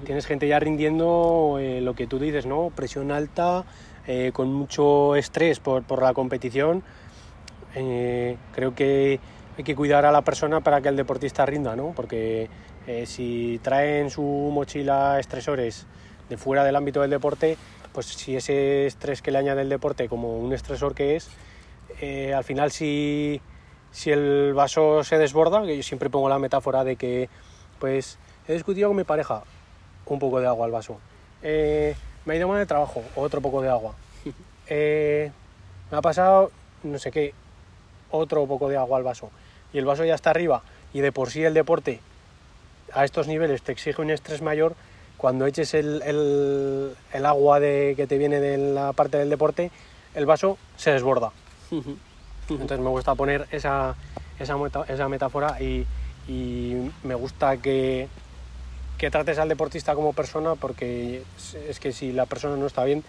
[0.05, 2.71] tienes gente ya rindiendo eh, lo que tú dices, ¿no?
[2.73, 3.65] Presión alta,
[4.07, 6.83] eh, con mucho estrés por, por la competición.
[7.75, 9.19] Eh, creo que
[9.57, 11.91] hay que cuidar a la persona para que el deportista rinda, ¿no?
[11.95, 12.49] Porque
[13.05, 15.85] si traen su mochila estresores
[16.29, 17.57] de fuera del ámbito del deporte,
[17.93, 21.29] pues si ese estrés que le añade el deporte como un estresor que es,
[22.01, 23.39] eh, al final si,
[23.91, 27.29] si el vaso se desborda, que yo siempre pongo la metáfora de que
[27.79, 28.17] pues
[28.47, 29.43] he discutido con mi pareja,
[30.05, 30.99] un poco de agua al vaso.
[31.43, 33.95] Eh, me ha ido mal de trabajo, otro poco de agua.
[34.69, 35.29] Eh,
[35.91, 36.49] me ha pasado
[36.83, 37.33] no sé qué,
[38.11, 39.29] otro poco de agua al vaso.
[39.73, 41.99] Y el vaso ya está arriba y de por sí el deporte
[42.93, 44.75] a estos niveles te exige un estrés mayor,
[45.17, 49.71] cuando eches el, el, agua de, que te viene de la parte del deporte,
[50.15, 51.31] el vaso se desborda.
[52.49, 53.95] Entonces me gusta poner esa,
[54.37, 54.55] esa,
[54.87, 55.85] esa metáfora y,
[56.27, 58.09] y, me gusta que,
[58.97, 61.23] que, trates al deportista como persona porque
[61.69, 63.03] es que si la persona no está bien,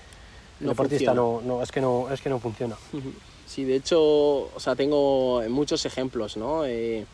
[0.60, 2.76] el deportista no, no, es que no, es que no funciona.
[3.46, 6.64] Sí, de hecho, o sea, tengo muchos ejemplos, ¿no?
[6.64, 7.04] Eh,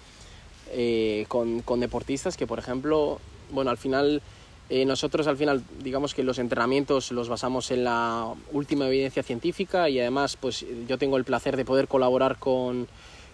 [0.73, 4.23] eh, con, con deportistas que, por ejemplo, bueno, al final
[4.71, 9.89] eh, nosotros al final, digamos que los entrenamientos los basamos en la última evidencia científica
[9.89, 12.87] y además pues yo tengo el placer de poder colaborar con,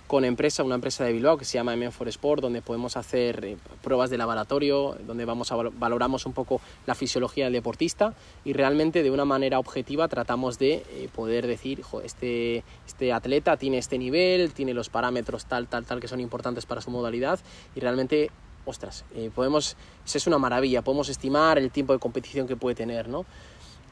[0.07, 3.45] con empresa, una empresa de Bilbao que se llama M for Sport, donde podemos hacer
[3.45, 8.14] eh, pruebas de laboratorio, donde vamos a valoramos un poco la fisiología del deportista
[8.45, 13.79] y realmente de una manera objetiva tratamos de eh, poder decir, este, este atleta tiene
[13.79, 17.40] este nivel, tiene los parámetros tal, tal, tal que son importantes para su modalidad
[17.75, 18.31] y realmente
[18.64, 19.77] ostras, eh, podemos,
[20.12, 23.25] es una maravilla, podemos estimar el tiempo de competición que puede tener, ¿no?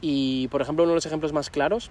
[0.01, 1.89] Y, por ejemplo, uno de los ejemplos más claros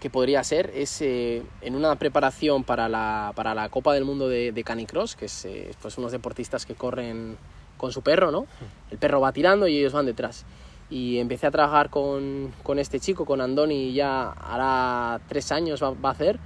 [0.00, 4.28] que podría ser es eh, en una preparación para la, para la Copa del Mundo
[4.28, 7.36] de, de Canicross, que es eh, pues unos deportistas que corren
[7.76, 8.46] con su perro, ¿no?
[8.90, 10.44] El perro va tirando y ellos van detrás.
[10.88, 15.90] Y empecé a trabajar con, con este chico, con Andoni, ya hará tres años va,
[15.90, 16.38] va a hacer,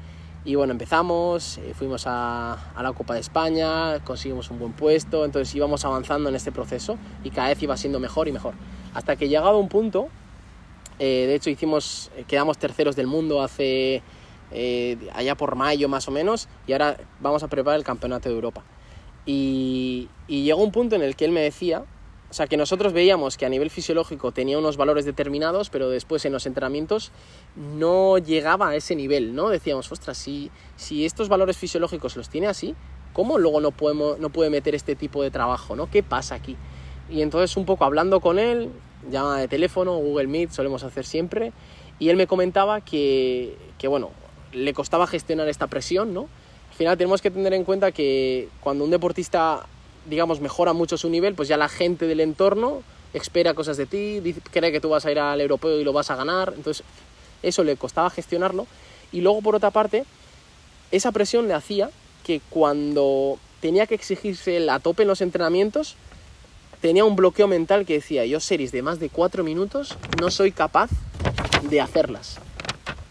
[0.42, 5.54] y bueno, empezamos, eh, fuimos a, la Copa de España, conseguimos un buen puesto, entonces
[5.54, 8.54] íbamos avanzando en este proceso y cada vez iba siendo mejor y mejor.
[8.94, 10.08] Hasta que llegado a un punto,
[11.00, 14.02] eh, de hecho hicimos, eh, quedamos terceros del mundo hace
[15.14, 18.62] allá por mayo más o menos y ahora vamos a preparar el Campeonato de Europa.
[19.24, 21.84] Y, y llegó un punto en el que él me decía,
[22.30, 26.24] o sea, que nosotros veíamos que a nivel fisiológico tenía unos valores determinados, pero después
[26.24, 27.10] en los entrenamientos
[27.56, 29.48] no llegaba a ese nivel, ¿no?
[29.48, 32.76] Decíamos, ostras, si, si estos valores fisiológicos los tiene así,
[33.12, 35.90] ¿cómo luego no, podemos, no puede meter este tipo de trabajo, ¿no?
[35.90, 36.56] ¿Qué pasa aquí?
[37.10, 38.70] Y entonces un poco hablando con él,
[39.10, 41.52] llamada de teléfono, Google Meet, solemos hacer siempre,
[41.98, 44.10] y él me comentaba que, que bueno,
[44.52, 46.28] le costaba gestionar esta presión, ¿no?
[46.70, 49.66] Al final tenemos que tener en cuenta que cuando un deportista
[50.06, 52.82] digamos, mejora mucho su nivel, pues ya la gente del entorno
[53.12, 56.10] espera cosas de ti, cree que tú vas a ir al europeo y lo vas
[56.10, 56.84] a ganar, entonces
[57.42, 58.66] eso le costaba gestionarlo.
[59.12, 60.04] Y luego, por otra parte,
[60.92, 61.90] esa presión le hacía
[62.24, 65.96] que cuando tenía que exigirse a tope en los entrenamientos,
[66.80, 70.52] tenía un bloqueo mental que decía, yo series de más de cuatro minutos no soy
[70.52, 70.90] capaz
[71.68, 72.38] de hacerlas.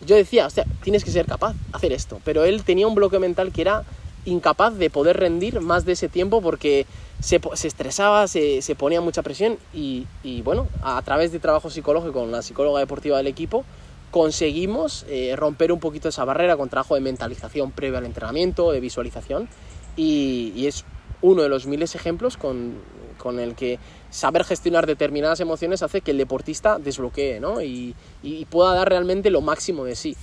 [0.05, 2.95] Yo decía, o sea, tienes que ser capaz de hacer esto, pero él tenía un
[2.95, 3.84] bloqueo mental que era
[4.25, 6.86] incapaz de poder rendir más de ese tiempo porque
[7.19, 11.69] se, se estresaba, se, se, ponía mucha presión y, y, bueno, a través de trabajo
[11.69, 13.65] psicológico con la psicóloga deportiva del equipo
[14.12, 18.79] conseguimos eh, romper un poquito esa barrera con trabajo de mentalización previo al entrenamiento, de
[18.79, 19.47] visualización
[19.95, 20.84] y, y es
[21.21, 22.75] uno de los miles ejemplos con,
[23.17, 23.79] con, el que
[24.10, 27.62] saber gestionar determinadas emociones hace que el deportista desbloquee ¿no?
[27.62, 30.15] y, y pueda dar realmente lo máximo de sí.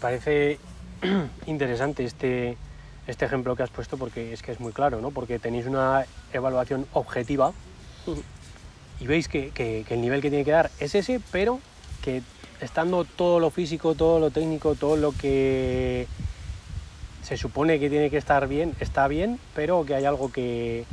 [0.00, 0.58] Parece
[1.46, 2.56] interesante este,
[3.06, 5.10] este ejemplo que has puesto porque es que es muy claro, ¿no?
[5.10, 7.52] Porque tenéis una evaluación objetiva
[9.00, 11.60] y veis que, que, que, el nivel que tiene que dar es ese, pero
[12.02, 12.22] que
[12.60, 16.06] estando todo lo físico, todo lo técnico, todo lo que
[17.26, 20.84] se supone que tiene que estar bien, está bien, pero que hay algo que,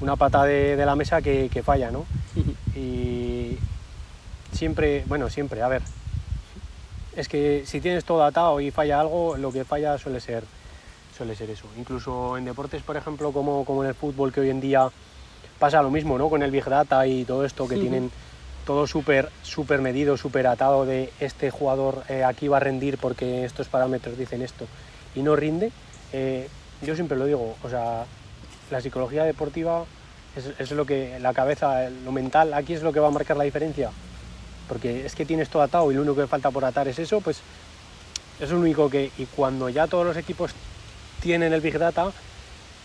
[0.00, 2.06] una pata de, de la mesa que, que falla, ¿no?
[2.74, 3.58] Y
[4.52, 5.82] siempre, bueno, siempre, a ver,
[7.14, 10.42] es que si tienes todo atado y falla algo, lo que falla suele ser,
[11.16, 11.66] suele ser eso.
[11.78, 14.88] Incluso en deportes, por ejemplo, como, como en el fútbol, que hoy en día
[15.58, 16.30] pasa lo mismo, ¿no?
[16.30, 18.10] Con el Big Data y todo esto, que tienen
[18.64, 23.44] todo súper super medido, súper atado de este jugador eh, aquí va a rendir porque
[23.44, 24.66] estos parámetros dicen esto
[25.14, 25.72] y no rinde.
[26.12, 26.48] Eh,
[26.82, 28.04] yo siempre lo digo, o sea,
[28.70, 29.84] la psicología deportiva
[30.58, 33.44] es, lo que, la cabeza, lo mental, aquí es lo que va a marcar la
[33.44, 33.90] diferencia
[34.68, 37.20] porque es que tienes todo atado y lo único que falta por atar es eso,
[37.20, 37.40] pues
[38.40, 39.10] es lo único que...
[39.18, 40.52] Y cuando ya todos los equipos
[41.20, 42.10] tienen el Big Data,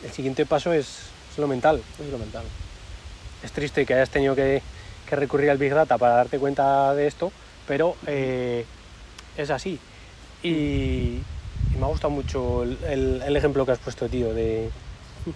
[0.04, 1.00] el siguiente paso es,
[1.32, 1.82] es lo mental.
[2.00, 2.44] Es lo mental.
[3.44, 4.62] Es triste que hayas tenido que,
[5.08, 7.32] que, recurrir al Big Data para darte cuenta de esto,
[7.68, 8.66] pero eh,
[9.38, 9.80] es así.
[10.44, 11.20] Y,
[11.74, 14.70] y, me ha gustado mucho el, el, el, ejemplo que has puesto, tío, de,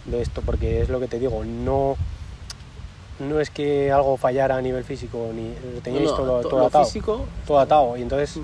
[0.06, 1.96] de esto, porque es lo que te digo, no
[3.20, 6.66] no es que algo fallara a nivel físico, ni teníais no, todo, to- todo lo
[6.66, 6.86] atado.
[6.86, 7.96] físico- Todo atado.
[7.96, 8.40] Y entonces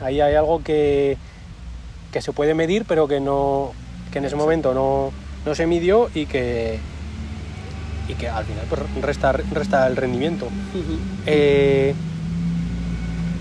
[0.00, 1.18] ahí hay algo que,
[2.10, 3.72] que se puede medir, pero que no
[4.10, 5.12] que en ese momento no,
[5.44, 6.78] no se midió y que
[8.08, 10.48] y que al final pues, resta, resta el rendimiento.
[11.26, 11.94] Eh,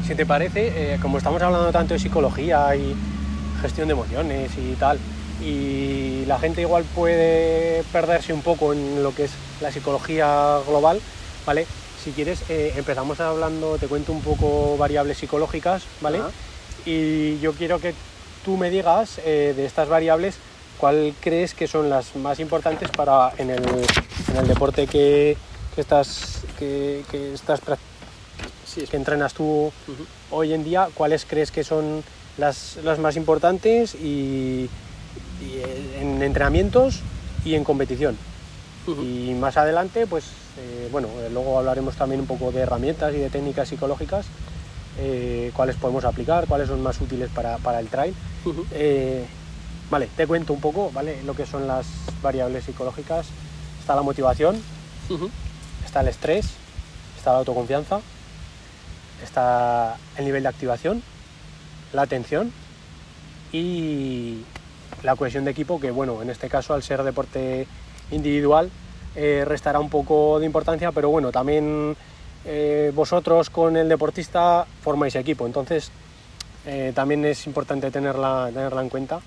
[0.05, 2.93] si te parece, eh, como estamos hablando tanto de psicología y
[3.61, 4.97] gestión de emociones y tal,
[5.41, 10.99] y la gente igual puede perderse un poco en lo que es la psicología global,
[11.45, 11.65] ¿vale?
[12.03, 16.19] Si quieres, eh, empezamos hablando, te cuento un poco variables psicológicas, ¿vale?
[16.85, 17.93] Y yo quiero que
[18.43, 20.35] tú me digas eh, de estas variables
[20.77, 25.35] cuál crees que son las más importantes para en el, en el deporte que,
[25.73, 27.59] que estás que, que estás
[28.67, 29.71] Sí, es- que entrenas tú
[30.31, 32.03] hoy en día, cuáles crees que son
[32.37, 34.69] las, las más importantes y,
[35.41, 35.61] y,
[35.99, 37.01] en entrenamientos
[37.43, 38.17] y en competición.
[38.87, 40.25] Y más adelante, pues
[40.59, 44.27] eh, bueno, eh, luego hablaremos también un poco de herramientas y de técnicas psicológicas,
[44.99, 48.13] eh, cuáles podemos aplicar, cuáles son más útiles para, para el trail.
[48.71, 49.25] Eh,
[49.89, 51.21] vale, te cuento un poco, ¿vale?
[51.23, 51.87] Lo que son las
[52.21, 53.25] variables psicológicas.
[53.79, 54.61] Está la motivación,
[55.85, 56.47] está el estrés,
[57.17, 58.01] está la autoconfianza,
[59.23, 61.03] está el nivel de activación,
[61.95, 62.51] la atención
[63.51, 64.38] y
[65.03, 67.67] la cohesión de equipo, que bueno, en este caso al ser deporte
[68.12, 68.69] individual
[69.15, 71.95] eh, restará un poco de importancia, pero bueno, también
[72.45, 75.91] eh, vosotros con el deportista formáis equipo, entonces
[76.65, 79.19] eh, también es importante tenerla, tenerla en cuenta.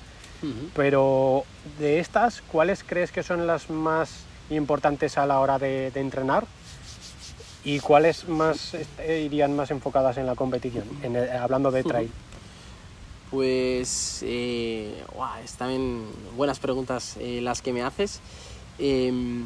[0.76, 1.42] Pero
[1.80, 6.44] de estas, ¿cuáles crees que son las más importantes a la hora de, de entrenar?
[7.64, 8.76] ¿Y cuáles más
[9.08, 10.84] irían más enfocadas en la competición?
[11.02, 12.10] En el- hablando de trail.
[13.30, 16.04] Pues, eh, guau, están
[16.36, 18.20] buenas preguntas eh, las que me haces.
[18.78, 19.44] Em,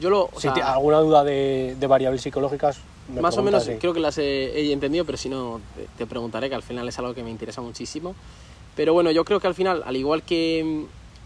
[0.00, 3.42] yo lo, o si sea, te- alguna duda de, de variables psicológicas, me más o
[3.42, 6.62] menos creo que las he, he entendido, pero si no te, te preguntaré, que al
[6.62, 8.14] final es algo que me interesa muchísimo.
[8.76, 10.62] Pero bueno, yo creo que al final, al igual que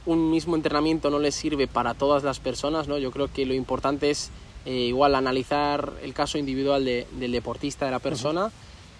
[0.06, 2.98] mm, un mismo entrenamiento no les sirve para todas las personas, ¿no?
[2.98, 4.30] yo creo que lo importante es
[4.66, 8.50] eh, igual analizar el caso individual de- del deportista, de la persona,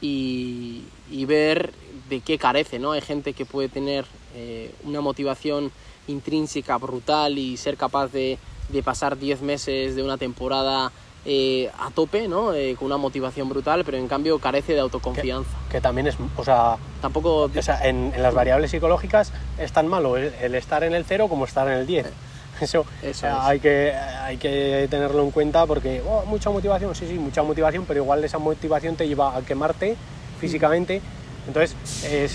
[0.03, 1.73] y, y ver
[2.09, 2.79] de qué carece.
[2.79, 2.93] ¿no?
[2.93, 5.71] Hay gente que puede tener eh, una motivación
[6.07, 8.39] intrínseca brutal y ser capaz de,
[8.69, 10.93] de pasar 10 meses de una temporada
[11.27, 12.53] eh, a tope, ¿no?
[12.53, 15.51] Eh, con una motivación brutal, pero en cambio carece de autoconfianza.
[15.71, 17.45] Que también es, o sea, Tampoco...
[17.45, 21.05] o sea, en, en las variables psicológicas es tan malo el, el estar en el
[21.07, 22.07] 0 como estar en el 10.
[22.61, 23.37] Eso, Eso eh, es.
[23.41, 27.85] hay, que, hay que tenerlo en cuenta porque oh, mucha motivación, sí, sí, mucha motivación,
[27.87, 29.97] pero igual esa motivación te lleva a quemarte
[30.41, 31.01] físicamente.
[31.47, 32.29] Entonces, eh,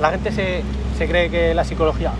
[0.00, 0.62] la gente se,
[0.98, 2.12] se cree que la psicología,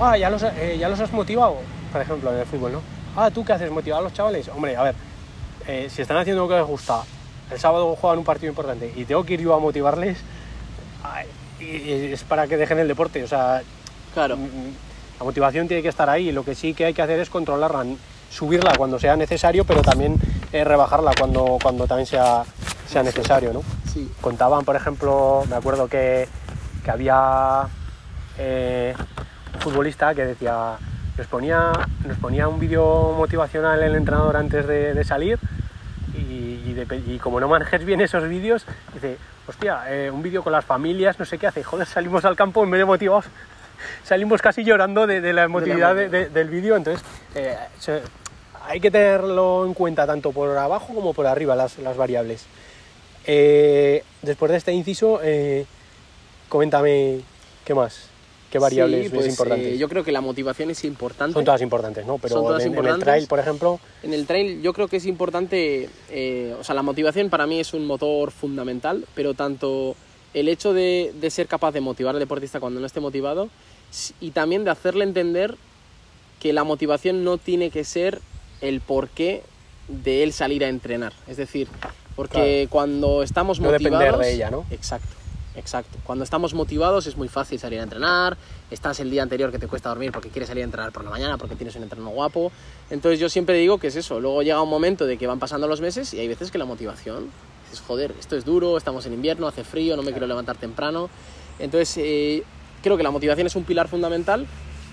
[0.00, 1.58] ah, ya los, eh, ya los has motivado,
[1.92, 2.82] por ejemplo, en el fútbol, ¿no?
[3.16, 3.70] Ah, ¿tú qué haces?
[3.70, 4.48] ¿Motivar a los chavales?
[4.48, 4.94] Hombre, a ver,
[5.66, 7.02] eh, si están haciendo lo que les gusta,
[7.50, 10.18] el sábado juegan un partido importante y tengo que ir yo a motivarles,
[11.02, 11.26] ay,
[11.60, 13.22] y es para que dejen el deporte.
[13.22, 13.62] O sea,
[14.14, 16.32] Claro, mm, la motivación tiene que estar ahí.
[16.32, 17.84] Lo que sí que hay que hacer es controlarla,
[18.30, 20.16] subirla cuando sea necesario, pero también
[20.52, 22.44] eh, rebajarla cuando, cuando también sea,
[22.88, 23.62] sea necesario, ¿no?
[23.92, 24.10] Sí.
[24.20, 26.28] Contaban, por ejemplo, me acuerdo que,
[26.84, 27.62] que había
[28.38, 28.94] eh,
[29.54, 30.76] un futbolista que decía,
[31.18, 31.72] nos ponía,
[32.06, 35.38] nos ponía un vídeo motivacional el entrenador antes de, de salir
[36.16, 40.42] y, y de- y como no manejes bien esos vídeos, dice, hostia, eh, un vídeo
[40.42, 43.26] con las familias, no sé qué hace, joder, salimos al campo en vez de motivados,
[44.04, 47.56] salimos casi llorando de, de la emotividad de- de- del vídeo, entonces eh,
[48.66, 52.46] hay que tenerlo en cuenta tanto por abajo como por arriba las, las variables.
[53.32, 55.64] Eh, después de este inciso, eh,
[56.48, 57.20] coméntame
[57.64, 58.08] qué más,
[58.50, 59.68] qué variables Sí, pues, importantes.
[59.68, 61.34] eh, yo creo que la motivación es importante.
[61.34, 62.18] Son todas importantes, ¿no?
[62.18, 64.96] Pero Son todas en, en el trail, por ejemplo, En el trail yo creo que
[64.96, 65.88] es importante,
[66.58, 69.94] o sea, la motivación para mí es un motor fundamental, pero tanto
[70.34, 73.48] el hecho de, de ser capaz de motivar al deportista cuando no esté motivado
[74.20, 75.54] y también de hacerle entender
[76.40, 78.20] que la motivación no tiene que ser
[78.60, 79.44] el porqué
[79.86, 81.12] de él salir a entrenar.
[81.28, 81.68] Es decir,
[82.20, 83.98] porque cuando estamos No motivados...
[83.98, 84.66] depender de ella, ¿no?
[84.70, 85.08] Exacto,
[85.56, 85.96] exacto.
[86.04, 88.36] Cuando estamos motivados es muy fácil salir a entrenar,
[88.70, 91.08] estás el día anterior que te cuesta dormir porque quieres salir a entrenar por la
[91.08, 92.52] mañana, porque tienes un entreno guapo.
[92.90, 95.66] Entonces yo siempre digo que es eso, luego llega un momento de que van pasando
[95.66, 97.30] los meses y hay veces que la motivación,
[97.70, 101.08] dices, joder, esto es duro, estamos en invierno, hace frío, no me quiero levantar temprano.
[101.58, 102.42] Entonces eh,
[102.82, 104.46] creo que la motivación es un pilar fundamental,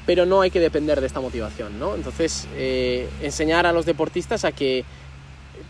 [0.05, 1.93] pero no hay que depender de esta motivación, ¿no?
[1.93, 4.85] Entonces eh, enseñar a los deportistas a que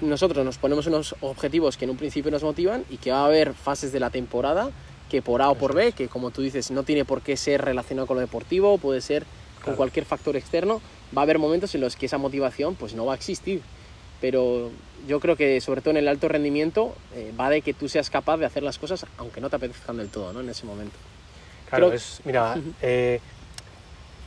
[0.02, 3.26] nosotros nos ponemos unos objetivos que en un principio nos motivan y que va a
[3.26, 4.70] haber fases de la temporada
[5.10, 7.64] que por A o por B, que como tú dices, no tiene por qué ser
[7.64, 9.24] relacionado con lo deportivo, puede ser
[9.56, 9.78] con Claro.
[9.78, 10.82] cualquier factor externo,
[11.18, 13.62] va a haber momentos en los que esa motivación pues no va a existir.
[14.22, 14.72] Pero
[15.08, 18.10] yo creo que sobre todo en el alto rendimiento eh, va de que tú seas
[18.10, 20.40] capaz de hacer las cosas aunque no te apetezcan del todo, ¿no?
[20.42, 20.98] En ese momento.
[21.70, 23.20] Claro, Creo- es, mira, eh,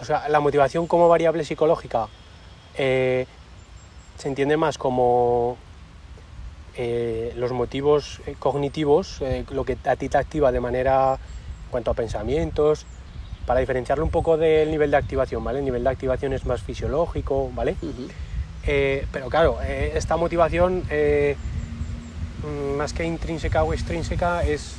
[0.01, 2.09] o sea, la motivación como variable psicológica
[2.77, 3.27] eh,
[4.21, 5.57] se entiende más como
[6.77, 11.71] eh, los motivos eh, cognitivos, eh, lo que a ti te activa de manera en
[11.71, 12.85] cuanto a pensamientos,
[13.47, 15.61] para diferenciarlo un poco del nivel de activación, ¿vale?
[15.61, 17.77] El nivel de activación es más fisiológico, ¿vale?
[18.67, 20.85] Eh, pero claro, esta motivación,
[22.77, 24.75] más que intrínseca o extrínseca, es.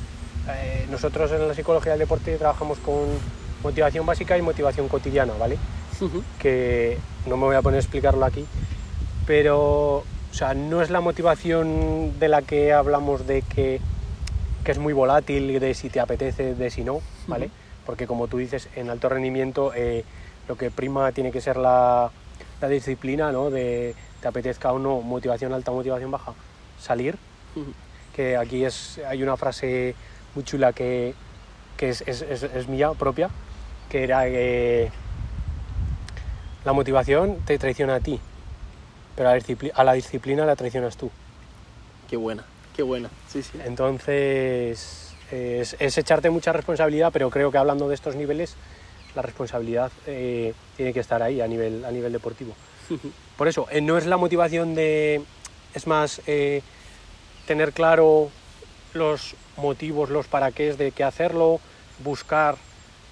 [0.90, 3.06] nosotros en la psicología del deporte trabajamos con
[3.62, 5.58] motivación básica y motivación cotidiana, ¿vale?
[6.38, 8.46] Que no me voy a poner a explicarlo aquí,
[9.26, 10.04] pero.
[10.30, 13.82] O sea, no es la motivación de la que hablamos de que,
[14.64, 17.50] que es muy volátil, de si te apetece, de si no, ¿vale?
[17.84, 20.06] Porque como tú dices, en alto rendimiento eh,
[20.48, 22.10] lo que prima tiene que ser la,
[22.62, 23.50] la disciplina, ¿no?
[23.50, 26.34] De te apetezca o no, motivación alta, motivación baja,
[26.78, 27.18] salir.
[28.14, 29.94] Que aquí es, hay una frase
[30.34, 31.14] muy chula que,
[31.76, 33.28] que es, es- es- es mía propia,
[33.90, 34.90] que era que
[36.64, 38.18] la motivación te traiciona a ti,
[39.16, 41.10] pero a la, discipli- a la disciplina la traicionas tú.
[42.08, 42.44] Qué buena,
[42.76, 43.10] qué buena.
[43.28, 43.58] Sí, sí.
[43.64, 48.54] Entonces, es, es echarte mucha responsabilidad, pero creo que hablando de estos niveles,
[49.14, 52.54] la responsabilidad eh, tiene que estar ahí a nivel, a nivel deportivo.
[53.36, 55.22] Por eso, eh, no es la motivación de,
[55.74, 56.62] es más, eh,
[57.46, 58.30] tener claro
[58.94, 61.60] los motivos, los para qué de qué hacerlo,
[62.04, 62.56] buscar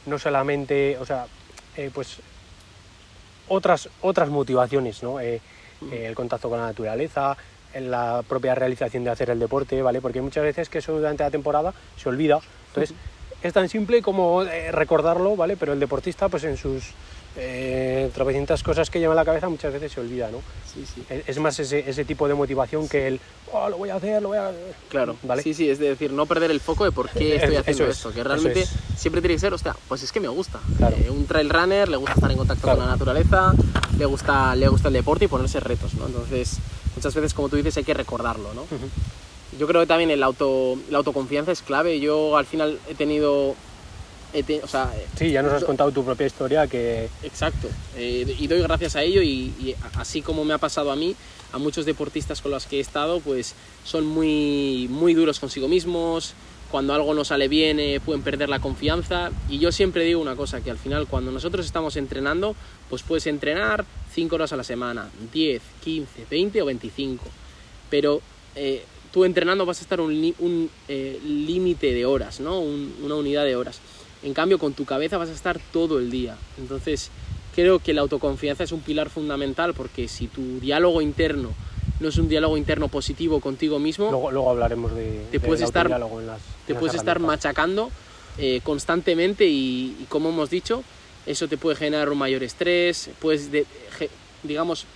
[0.06, 1.26] no solamente, o sea,
[1.94, 2.16] pues
[3.48, 5.18] otras, otras motivaciones, ¿no?
[5.90, 7.36] Eh, el contacto con la naturaleza,
[7.72, 10.00] en la propia realización de hacer el deporte, ¿vale?
[10.00, 12.40] Porque muchas veces que eso durante la temporada se olvida.
[12.68, 12.94] Entonces,
[13.42, 15.56] es tan simple como eh, recordarlo, ¿vale?
[15.56, 16.92] Pero el deportista, pues en sus
[17.36, 20.38] eh, tropecientas cosas que lleva en la cabeza, muchas veces se olvida, ¿no?
[20.72, 21.02] Sí, sí.
[21.26, 23.20] Es más ese, ese tipo de motivación que el,
[23.52, 24.50] oh, lo voy a hacer, lo voy a...
[24.88, 25.42] Claro, ¿Vale?
[25.42, 27.96] sí, sí, es decir, no perder el foco de por qué estoy Eso haciendo es,
[27.96, 28.70] esto, que realmente es.
[28.96, 30.60] siempre tiene que ser, hostia, pues es que me gusta.
[30.76, 30.96] Claro.
[30.96, 32.78] Eh, un trail runner le gusta estar en contacto Claro.
[32.78, 33.52] con la naturaleza,
[33.96, 36.06] le gusta, le gusta el deporte y ponerse retos, ¿no?
[36.06, 36.58] Entonces,
[36.96, 38.62] muchas veces, como tú dices, hay que recordarlo, ¿no?
[38.62, 38.88] Ujú.
[39.58, 41.98] Yo creo que también el auto, la autoconfianza es clave.
[41.98, 43.56] Yo al final he tenido,
[44.62, 47.08] o sea, Sí, ya nos has contado tu propia historia que...
[47.22, 50.96] Exacto, eh, y doy gracias a ello y, y así como me ha pasado a
[50.96, 51.14] mí,
[51.52, 53.54] a muchos deportistas con los que he estado, pues
[53.84, 56.34] son muy, muy duros consigo mismos,
[56.70, 60.36] cuando algo no sale bien eh, pueden perder la confianza y yo siempre digo una
[60.36, 62.54] cosa, que al final cuando nosotros estamos entrenando,
[62.88, 67.24] pues puedes entrenar 5 horas a la semana, 10, 15, 20 o 25,
[67.90, 68.20] pero
[68.54, 72.60] eh, tú entrenando vas a estar un, un eh, límite de horas, ¿no?
[72.60, 73.80] Un- una unidad de horas.
[74.22, 76.36] En cambio, con tu cabeza vas a estar todo el día.
[76.58, 77.10] Entonces,
[77.54, 81.50] creo que la autoconfianza es un pilar fundamental porque si tu diálogo interno
[82.00, 85.62] no es un diálogo interno positivo contigo mismo, Luego, luego hablaremos de, Te del puedes
[85.62, 87.90] estar- en las, te puedes estar machacando
[88.38, 90.82] eh, constantemente y, y, como hemos dicho,
[91.26, 93.66] eso te puede generar un mayor estrés, puedes, de-
[94.42, 94.86] digamos,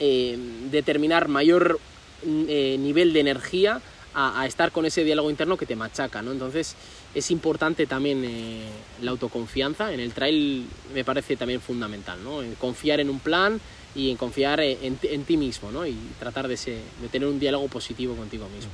[0.00, 0.36] eh,
[0.70, 1.78] determinar mayor
[2.26, 3.80] eh, nivel de energía
[4.14, 6.32] a, a estar con ese diálogo interno que te machaca, ¿no?
[6.32, 6.74] Entonces
[7.14, 8.64] es importante también eh,
[9.00, 12.42] la autoconfianza, en el trail me parece también fundamental, ¿no?
[12.42, 13.60] En confiar en un plan
[13.94, 15.86] y en confiar en, en ti- en ti mismo, ¿no?
[15.86, 18.72] Y tratar de, ese- de tener un diálogo positivo contigo mismo.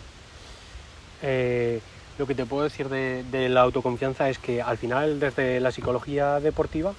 [1.23, 1.81] Eh,
[2.19, 5.73] lo que te puedo decir de, de la autoconfianza es que al final, desde la
[5.73, 6.95] psicología deportiva,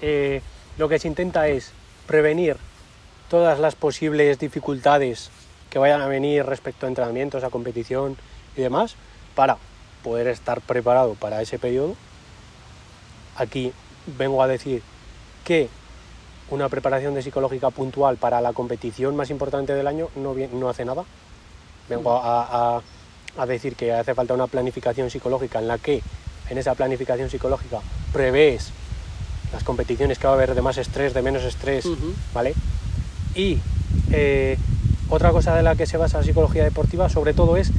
[0.00, 0.42] eh,
[0.78, 1.72] lo que se intenta es
[2.06, 2.56] prevenir
[3.28, 5.30] todas las posibles dificultades
[5.70, 8.16] que vayan a venir respecto a entrenamientos, a competición
[8.56, 8.96] y demás,
[9.36, 9.56] para
[10.02, 11.94] poder estar preparado para ese periodo.
[13.36, 13.72] Aquí
[14.18, 14.82] vengo a decir
[15.44, 15.68] que
[16.50, 21.04] una preparación de psicológica puntual para la competición más importante del año no, hace nada.
[21.88, 22.82] Vengo a, a-
[23.38, 26.02] a decir que hace falta una planificación psicológica en la que
[26.48, 27.78] en esa planificación psicológica
[28.12, 28.70] prevés
[29.52, 31.84] las competiciones que va a haber de más estrés, de menos estrés.
[32.34, 32.54] ¿vale?
[33.36, 33.58] Y
[34.12, 34.58] eh,
[35.08, 37.70] otra cosa de la que se basa la psicología deportiva sobre todo es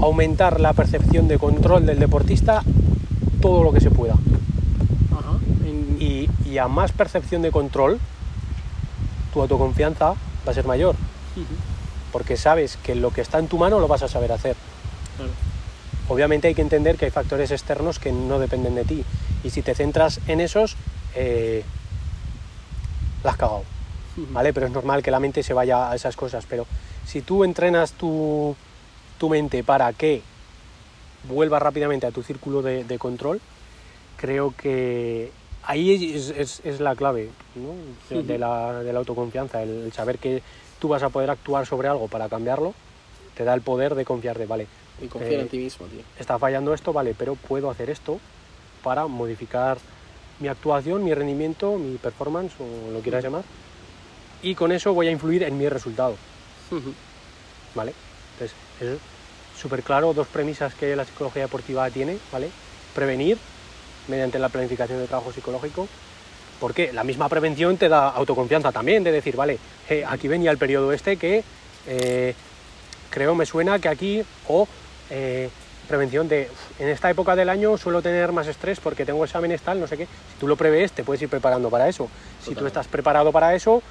[0.00, 2.62] aumentar la percepción de control del deportista
[3.40, 4.14] todo lo que se pueda.
[4.14, 5.38] Ajá.
[5.98, 7.98] Y, y a más percepción de control,
[9.32, 10.14] tu autoconfianza
[10.46, 10.96] va a ser mayor,
[12.12, 14.56] porque sabes que lo que está en tu mano lo vas a saber hacer.
[15.16, 15.32] Claro.
[16.08, 19.04] Obviamente hay que entender que hay factores externos que no dependen de ti.
[19.44, 20.76] Y si te centras en esos,
[21.14, 21.62] eh,
[23.22, 23.62] la has cagado.
[24.32, 24.52] ¿Vale?
[24.52, 26.46] Pero es normal que la mente se vaya a esas cosas.
[26.50, 26.66] Pero
[27.06, 28.56] si tú entrenas tu,
[29.20, 30.22] tu mente para que
[31.28, 33.38] vuelva rápidamente a tu círculo de, de control,
[34.16, 35.30] creo que
[35.62, 37.74] ahí es, es- es la clave ¿no?
[38.08, 39.62] de, de la, de la autoconfianza.
[39.62, 40.42] El, el saber que
[40.78, 42.74] tú vas a poder actuar sobre algo para cambiarlo,
[43.34, 44.68] te da el poder de confiarte, ¿vale?
[44.98, 46.02] Y confiar Eh, en ti mismo, tío.
[46.16, 48.18] está fallando esto, vale, pero puedo hacer esto
[48.82, 49.76] para modificar
[50.38, 53.44] mi actuación, mi rendimiento, mi performance, o lo quieras llamar,
[54.40, 56.16] y con eso voy a influir en mi resultado.
[57.74, 57.92] ¿vale?
[58.32, 58.98] Entonces, es
[59.60, 62.50] súper claro, dos premisas que la psicología deportiva tiene, ¿vale?
[62.94, 63.38] Prevenir
[64.08, 65.86] mediante la planificación de trabajo psicológico,
[66.58, 69.58] porque la misma prevención te da autoconfianza también, de decir, vale,
[69.88, 71.44] eh, aquí venía el periodo este que
[71.86, 72.34] eh,
[73.10, 74.66] creo me suena que aquí, o
[75.10, 75.48] eh,
[75.88, 79.60] prevención de, "Uf, en esta época del año suelo tener más estrés porque tengo exámenes
[79.62, 82.08] tal, no sé qué, si tú lo prevés te puedes ir preparando para eso.
[82.44, 83.82] Si tú estás preparado para eso,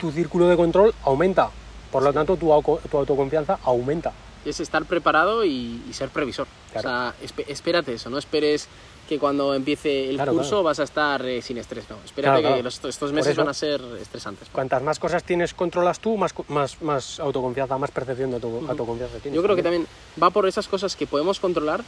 [0.00, 1.50] tu círculo de control aumenta,
[1.94, 4.12] por lo tanto tu, autoconfianza aumenta.
[4.44, 6.48] Es estar preparado y, y ser previsor.
[6.72, 6.88] Claro.
[6.88, 7.14] O sea,
[7.46, 8.66] espérate eso, no esperes
[9.08, 10.62] que cuando empiece el Claro, curso claro.
[10.64, 11.96] vas a estar eh, sin estrés, no.
[12.04, 14.48] Espérate que los- estos meses eso- van a ser estresantes.
[14.50, 18.64] Cuantas más cosas tienes, controlas tú, más, co- más, más autoconfianza, más percepción de auto-
[18.68, 19.36] autoconfianza tienes.
[19.36, 19.86] Yo creo que también
[20.20, 21.84] va por esas cosas que podemos controlar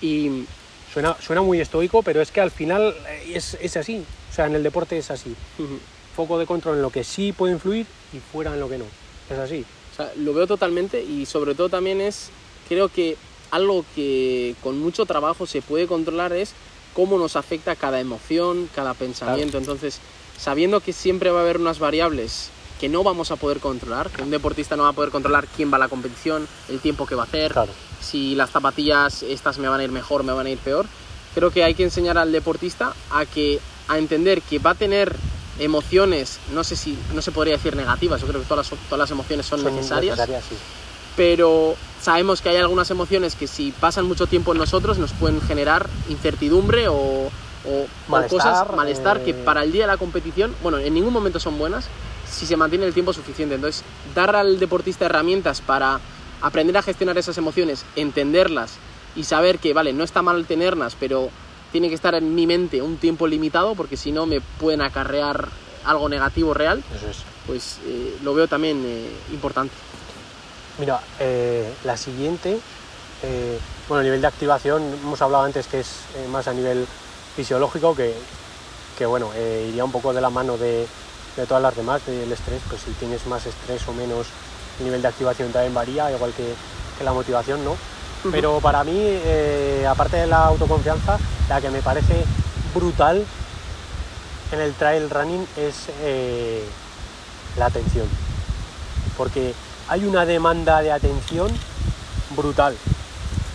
[0.00, 0.44] y
[0.94, 4.04] Suena, suena muy estoico, pero es que al final eh, es, es así.
[4.30, 5.34] O sea, en el deporte es así.
[6.16, 8.84] Foco de control en lo que sí puede influir y fuera en lo que no.
[9.32, 9.64] Es así.
[9.92, 12.30] O sea, lo veo totalmente y sobre todo también es,
[12.68, 13.16] creo que
[13.50, 16.52] algo que con mucho trabajo se puede controlar es
[16.94, 19.58] cómo nos afecta cada emoción, cada pensamiento.
[19.58, 19.98] Entonces,
[20.38, 24.22] sabiendo que siempre va a haber unas variables que no vamos a poder controlar, que
[24.22, 27.14] un deportista no va a poder controlar quién va a la competición, el tiempo que
[27.14, 27.72] va a hacer, Claro.
[28.00, 30.86] si las zapatillas estas me van a ir mejor, me van a ir peor.
[31.34, 35.14] Creo que hay que enseñar al deportista a que a entender que va a tener
[35.58, 38.98] emociones, no sé si no se podría decir negativas, yo creo que todas las, todas
[38.98, 40.56] las emociones son, necesarias, sí.
[41.16, 45.40] pero sabemos que hay algunas emociones que si pasan mucho tiempo en nosotros nos pueden
[45.40, 47.28] generar incertidumbre o, o-
[47.64, 49.34] o Malestar, cosas, malestar que eh.
[49.34, 51.84] para el día de la competición, bueno, en ningún momento son buenas
[52.28, 53.54] si se mantiene el tiempo suficiente.
[53.54, 53.84] Entonces,
[54.14, 56.00] dar al deportista herramientas para
[56.40, 58.72] aprender a gestionar esas emociones, entenderlas
[59.14, 61.28] y saber que, vale, no está mal tenerlas, pero
[61.72, 65.48] tiene que estar en mi mente un tiempo limitado porque si no me pueden acarrear
[65.84, 67.18] algo negativo real, Eso es.
[67.46, 69.74] pues eh, lo veo también eh, importante.
[70.78, 72.58] Mira, eh, la siguiente,
[73.88, 75.88] bueno, a nivel de activación, hemos hablado antes que es
[76.30, 76.86] más a nivel
[77.36, 78.14] fisiológico, que,
[78.96, 79.30] que bueno,
[79.68, 80.86] iría un poco de la mano de,
[81.36, 84.26] de todas las demás, del estrés, pues si tienes más estrés o menos,
[84.78, 86.54] el nivel de activación también varía, igual que,
[86.98, 87.76] que la motivación, ¿no?
[88.30, 91.18] Pero para mí, eh, aparte de la autoconfianza,
[91.48, 92.24] la que me parece
[92.74, 93.24] brutal
[94.52, 96.64] en el trail running es eh,
[97.56, 98.06] la atención.
[99.16, 99.54] Porque
[99.88, 101.50] hay una demanda de atención
[102.36, 102.76] brutal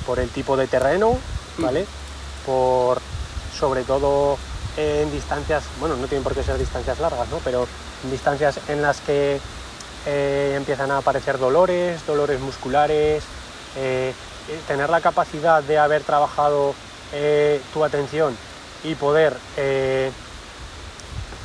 [0.06, 1.18] por el tipo de terreno,
[1.58, 1.86] ¿vale?
[2.46, 3.00] Por
[3.58, 4.38] sobre todo
[4.76, 7.40] en distancias, bueno, no tienen por qué ser distancias largas, ¿no?
[7.44, 7.68] Pero
[8.04, 9.40] en distancias en las que
[10.06, 13.24] eh, empiezan a aparecer dolores, dolores musculares,
[13.76, 14.14] eh,
[14.68, 16.74] tener la capacidad de haber trabajado
[17.14, 18.36] eh, tu atención
[18.84, 20.12] y poder eh,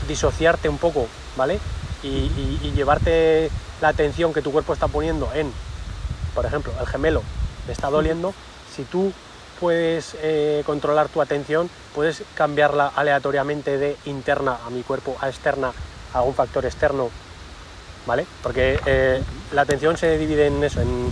[0.08, 1.58] disociarte un poco, ¿vale?
[2.02, 3.50] Y, y- y llevarte
[3.80, 5.52] la atención que tu cuerpo está poniendo en,
[6.34, 7.22] por ejemplo, el gemelo
[7.66, 8.34] le está doliendo,
[8.74, 9.12] si tú
[9.60, 15.72] puedes eh, controlar tu atención, puedes cambiarla aleatoriamente de interna a mi cuerpo a externa
[16.12, 17.10] a algún factor externo,
[18.06, 18.26] ¿vale?
[18.42, 19.22] Porque eh,
[19.52, 21.08] la atención se divide en eso, en,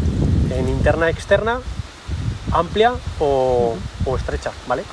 [0.51, 1.61] en interna, externa,
[2.53, 4.85] amplia o, o estrecha, ¿vale?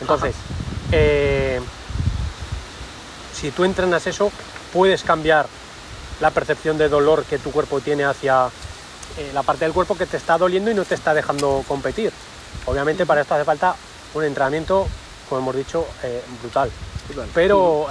[0.00, 0.34] Entonces,
[0.92, 1.60] eh,
[3.34, 4.30] si tú entrenas eso,
[4.72, 5.46] puedes cambiar
[6.20, 8.48] la percepción de dolor que tu cuerpo tiene hacia
[9.18, 12.12] eh, la parte del cuerpo que te está doliendo y no te está dejando competir.
[12.66, 13.76] Obviamente para esto hace falta
[14.14, 14.86] un entrenamiento,
[15.28, 16.70] como hemos dicho, eh, brutal.
[17.34, 17.86] Pero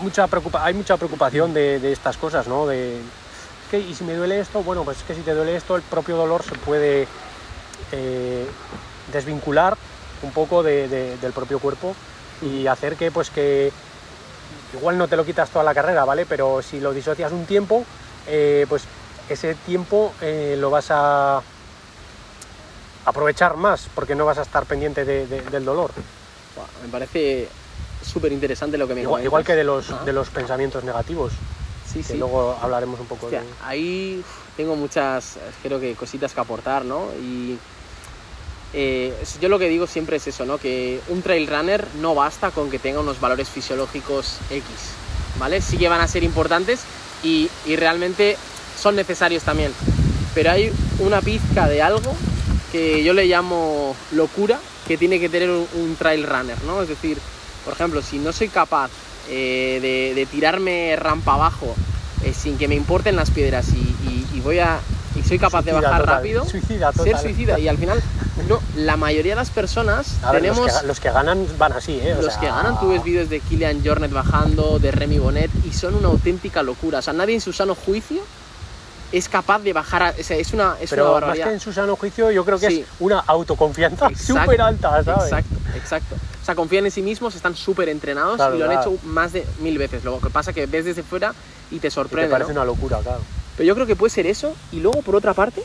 [0.00, 2.66] mucha preocupa hay mucha preocupación de, de estas cosas, ¿no?
[2.66, 3.00] De,
[3.72, 4.62] que, ¿y si me duele esto?
[4.62, 7.08] Bueno, pues es que si te duele esto, el propio dolor se puede
[7.90, 8.46] eh,
[9.10, 9.78] desvincular
[10.22, 11.96] un poco de- de- del propio cuerpo
[12.42, 13.72] y hacer que, pues que,
[14.74, 16.26] igual no te lo quitas toda la carrera, ¿vale?
[16.26, 17.84] Pero si lo disocias un tiempo,
[18.26, 18.82] eh, pues
[19.30, 21.40] ese tiempo eh, lo vas a
[23.06, 25.90] aprovechar más porque no vas a estar pendiente de- de- del dolor.
[26.82, 27.48] Me parece
[28.04, 29.26] súper interesante lo que me Igual, comentas.
[29.28, 31.32] igual que de los, de los pensamientos negativos,
[31.92, 32.18] Sí, que sí.
[32.18, 33.48] luego hablaremos un poco Hostia, de...
[33.64, 34.24] ahí
[34.56, 37.06] tengo muchas, creo que cositas que aportar, ¿no?
[37.20, 37.58] Y
[38.74, 40.58] eh, yo lo que digo siempre es eso, ¿no?
[40.58, 44.64] Que un trail runner no basta con que tenga unos valores fisiológicos X,
[45.38, 45.60] ¿vale?
[45.60, 46.80] Sí que van a ser importantes
[47.22, 48.36] y, y realmente
[48.80, 49.72] son necesarios también.
[50.34, 52.14] Pero hay una pizca de algo
[52.70, 56.82] que yo le llamo locura que tiene que tener un, un trail runner, ¿no?
[56.82, 57.18] Es decir,
[57.64, 58.90] por ejemplo, si no soy capaz
[59.28, 61.74] eh, de, de tirarme rampa abajo
[62.24, 64.78] eh, sin que me importen las piedras y, y- y voy a
[65.14, 67.20] y soy capaz de bajar total, rápido, Suicida ser total.
[67.22, 68.00] suicida y al final
[68.48, 71.72] no, la mayoría de las personas A ver, tenemos los, que, los que ganan van
[71.74, 72.14] así, ¿eh?
[72.14, 75.50] O los sea, que ganan, tú ves vídeos de Kilian Jornet bajando, de Remy Bonnet,
[75.66, 77.00] y son una auténtica locura.
[77.00, 78.22] O sea, nadie en su sano juicio
[79.12, 80.02] es capaz de bajar.
[80.02, 81.46] A, o sea, es una, es una Pero más barbaridad.
[81.48, 82.80] que en su sano juicio, yo creo que Sí.
[82.80, 85.24] es una autoconfianza súper alta, ¿sabes?
[85.24, 86.16] Exacto, exacto.
[86.42, 88.90] O sea, confían en sí mismos, están súper entrenados Claro, y lo han claro.
[88.94, 90.02] hecho más de mil veces.
[90.04, 91.32] Lo que pasa es que ves desde fuera
[91.70, 92.30] y te Y te sorprende.
[92.30, 92.60] parece ¿no?
[92.60, 93.20] una locura, claro.
[93.56, 94.54] Pero yo creo que puede ser eso.
[94.72, 95.62] Y luego, por otra parte,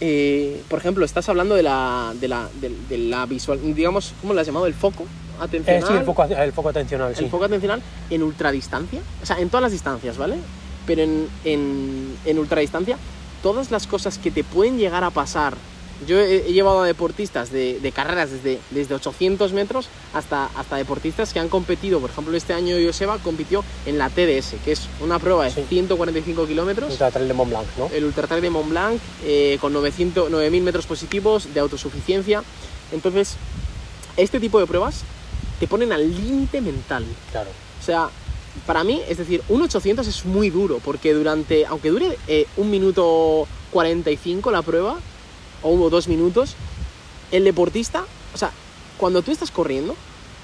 [0.00, 4.32] eh, por ejemplo, estás hablando de la, de la, de, de la visual, digamos, ¿cómo
[4.34, 4.66] lo has llamado?
[4.66, 5.84] El foco Eh, atencional.
[5.88, 7.24] sí, el foco, el foco atencional, sí.
[7.24, 10.36] el foco atencional en ultradistancia, o sea, en todas las distancias, ¿vale?
[10.86, 12.96] Pero en, en, en ultradistancia,
[13.42, 15.54] todas las cosas que te pueden llegar a pasar.
[16.06, 20.76] Yo he, he llevado a deportistas de, de carreras desde, desde 800 metros hasta, hasta
[20.76, 22.00] deportistas que han competido.
[22.00, 25.64] Por ejemplo, este año Joseba compitió en la TDS, que es una prueba de Sí.
[25.68, 27.90] 145 kilómetros Ultra Trail de Mont Blanc, ¿no?
[27.92, 32.42] el Ultra Trail de Mont Blanc eh, con 900, 9.000 metros positivos de autosuficiencia.
[32.92, 33.36] Entonces,
[34.16, 35.02] este tipo de pruebas
[35.58, 37.04] te ponen al límite mental.
[37.30, 37.50] Claro.
[37.80, 38.08] O sea,
[38.66, 42.70] para mí, es decir, un 800 es muy duro porque durante, aunque dure eh, un
[42.70, 44.98] minuto 45 la prueba,
[45.62, 46.54] o uno, dos minutos,
[47.32, 48.04] el deportista,
[48.34, 48.50] o sea,
[48.98, 49.96] cuando tú estás corriendo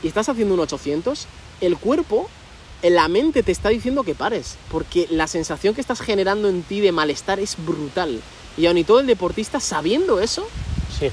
[0.02, 1.26] y estás haciendo un 800,
[1.60, 2.28] el cuerpo,
[2.82, 6.80] la mente te está diciendo que pares, porque la sensación que estás generando en ti
[6.80, 8.20] de malestar es brutal.
[8.56, 10.46] Y aun y todo el deportista, sabiendo eso,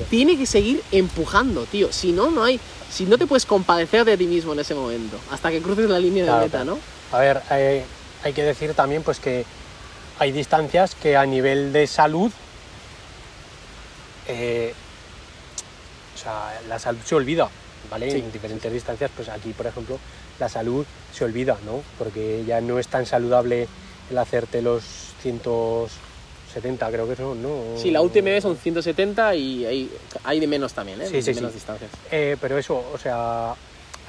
[0.09, 1.91] tiene que seguir empujando, tío.
[1.91, 2.59] Si no, no hay.
[2.89, 5.99] Si no te puedes compadecer de ti mismo en ese momento, hasta que cruces la
[5.99, 6.63] línea de meta.
[6.63, 6.77] ¿no?
[7.11, 7.83] A ver, eh,
[8.23, 9.45] hay que decir también pues que
[10.19, 12.31] hay distancias que a nivel de salud,
[14.27, 14.73] eh,
[16.15, 17.49] o sea, la salud se olvida,
[17.89, 18.11] ¿vale?
[18.11, 19.99] Sí, en diferentes distancias, pues aquí, por ejemplo,
[20.39, 21.81] la salud se olvida, ¿no?
[21.97, 23.67] Porque ya no es tan saludable
[24.09, 24.83] el hacerte los
[25.21, 27.77] 170, creo que son, ¿no?
[27.77, 29.91] Sí, la UTMB son 170 y hay,
[30.23, 31.07] hay de menos también, ¿eh?
[31.07, 31.91] Sí, sí, de menos distancias.
[32.11, 33.55] Eh, pero eso, o sea,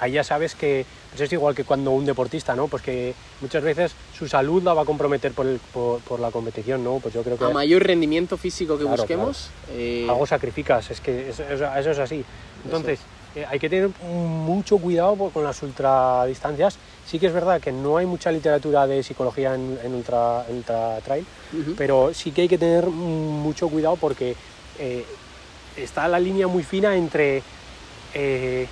[0.01, 0.85] ahí ya sabes que
[1.15, 2.67] eso es igual que cuando un deportista, ¿no?
[2.69, 6.31] Pues que muchas veces su salud la va a comprometer por, el- por, por la
[6.31, 6.99] competición, ¿no?
[6.99, 11.01] Pues yo creo que A mayor rendimiento físico que Claro, busquemos, eh, algo sacrificas, es
[11.01, 12.25] que eso, es así.
[12.65, 12.99] Entonces,
[13.37, 16.77] eh, hay que tener mucho cuidado con las ultradistancias.
[17.07, 20.57] Sí que es verdad que no hay mucha literatura de psicología en, en ultra, en
[20.57, 21.25] ultra trail,
[21.77, 24.35] pero sí que hay que tener mucho cuidado porque
[24.79, 25.05] eh,
[25.77, 27.43] está la línea muy fina entre
[28.15, 28.67] eh,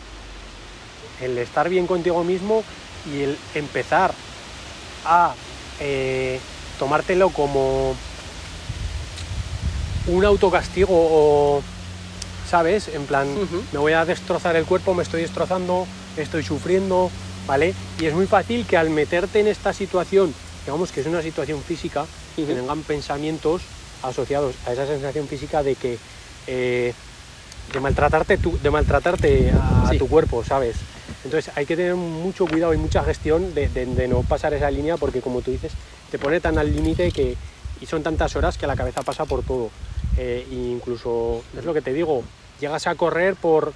[1.23, 2.65] el estar bien contigo mismo
[3.11, 4.13] y el empezar
[5.05, 5.35] a
[5.81, 6.39] eh,
[6.79, 7.95] tomártelo como
[10.09, 11.63] un autocastigo o,
[12.49, 12.89] ¿sabes?
[12.89, 13.29] En plan,
[13.73, 17.11] me voy a destrozar el cuerpo, me estoy destrozando, estoy sufriendo,
[17.47, 17.75] ¿vale?
[18.01, 20.35] Y es muy fácil que al meterte en esta situación,
[20.67, 22.55] digamos que es una situación física, que Ujú.
[22.55, 23.63] tengan pensamientos
[24.03, 25.99] asociados a esa sensación física de que,
[26.49, 26.93] eh,
[27.73, 29.99] de maltratarte, tu, de maltratarte a, Sí.
[29.99, 30.77] tu cuerpo, ¿sabes?
[31.25, 34.71] Entonces hay que tener mucho cuidado y mucha gestión de, de- de no pasar esa
[34.71, 35.73] línea porque como tú dices,
[36.11, 37.37] te pone tan al límite que
[37.81, 39.71] y son tantas horas que la cabeza pasa por todo.
[40.17, 42.23] Eh, incluso, es lo que te digo,
[42.61, 43.73] llegas a correr por,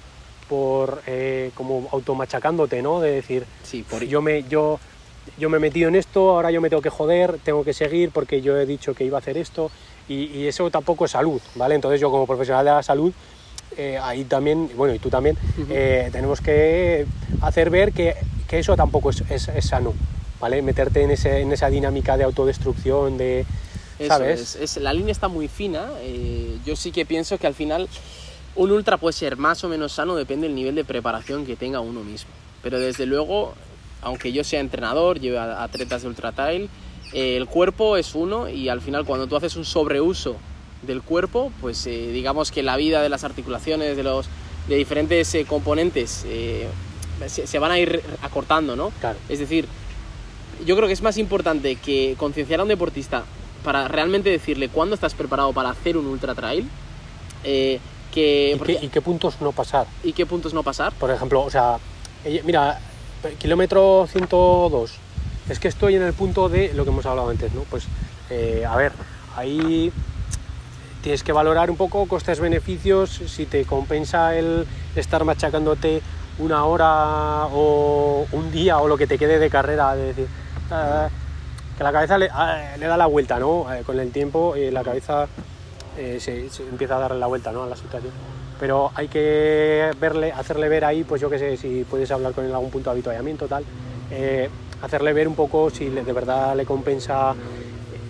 [0.47, 2.99] por eh, como automachacándote, ¿no?
[3.01, 4.79] De decir, Sí, por yo me, yo,
[5.37, 8.11] yo me he metido en esto, ahora yo me tengo que joder, tengo que seguir
[8.11, 9.71] porque yo he dicho que iba a hacer esto
[10.07, 11.75] y, y eso tampoco es salud, ¿vale?
[11.75, 13.11] Entonces yo como profesional de la salud,
[13.77, 15.37] eh, ahí también, bueno, y tú también,
[15.69, 17.05] eh, tenemos que
[17.41, 18.15] hacer ver que,
[18.47, 19.93] que eso tampoco es, es- es sano,
[20.39, 20.61] ¿vale?
[20.61, 23.45] Meterte en, ese, en esa dinámica de autodestrucción, de...
[23.99, 24.55] Eso ¿Sabes?
[24.55, 25.87] es, la línea está muy fina.
[26.01, 27.87] eh, yo sí que pienso que al final
[28.55, 31.79] un ultra puede ser más o menos sano, depende del nivel de preparación que tenga
[31.79, 32.29] uno mismo.
[32.61, 33.53] Pero desde luego,
[34.03, 36.69] aunque yo sea entrenador, lleve atletas de ultra trail,
[37.13, 40.35] el cuerpo es uno y al final cuando tú haces un sobreuso
[40.81, 44.27] del cuerpo, pues eh, digamos que la vida de las articulaciones, de los
[44.67, 46.67] de diferentes eh, componentes, eh,
[47.27, 48.91] se, se van a ir acortando, ¿no?
[48.99, 49.17] Claro.
[49.29, 49.67] Es decir,
[50.65, 53.23] yo creo que es más importante que concienciar a un deportista
[53.63, 56.67] para realmente decirle cuándo estás preparado para hacer un ultra trail
[57.43, 59.87] que, ¿Y, porque- qué, y qué puntos no pasar?
[60.03, 60.93] y qué puntos no pasar.
[60.93, 61.77] Por ejemplo, o sea,
[62.43, 62.79] mira,
[63.39, 64.91] kilómetro 102,
[65.49, 67.61] es que estoy en el punto de lo que hemos hablado antes, ¿no?
[67.63, 67.85] Pues,
[68.67, 68.91] a ver,
[69.35, 69.91] ahí
[71.07, 76.01] tienes que valorar un poco costes-beneficios, si te compensa el estar machacándote
[76.37, 80.27] una hora o un día o lo que te quede de carrera, de decir,
[80.69, 81.07] ah,
[81.77, 83.73] que la cabeza le, ah, le da la vuelta, ¿no?
[83.73, 85.29] Eh, con el tiempo eh, la cabeza
[85.97, 87.63] eh, se, empieza a darle la vuelta ¿no?
[87.63, 88.11] a la situación.
[88.59, 92.43] Pero hay que verle, hacerle ver ahí, pues yo qué sé, si puedes hablar con
[92.43, 93.63] él algún punto de habituallamiento, tal,
[94.11, 94.49] eh,
[94.81, 97.33] hacerle ver un poco si de verdad le compensa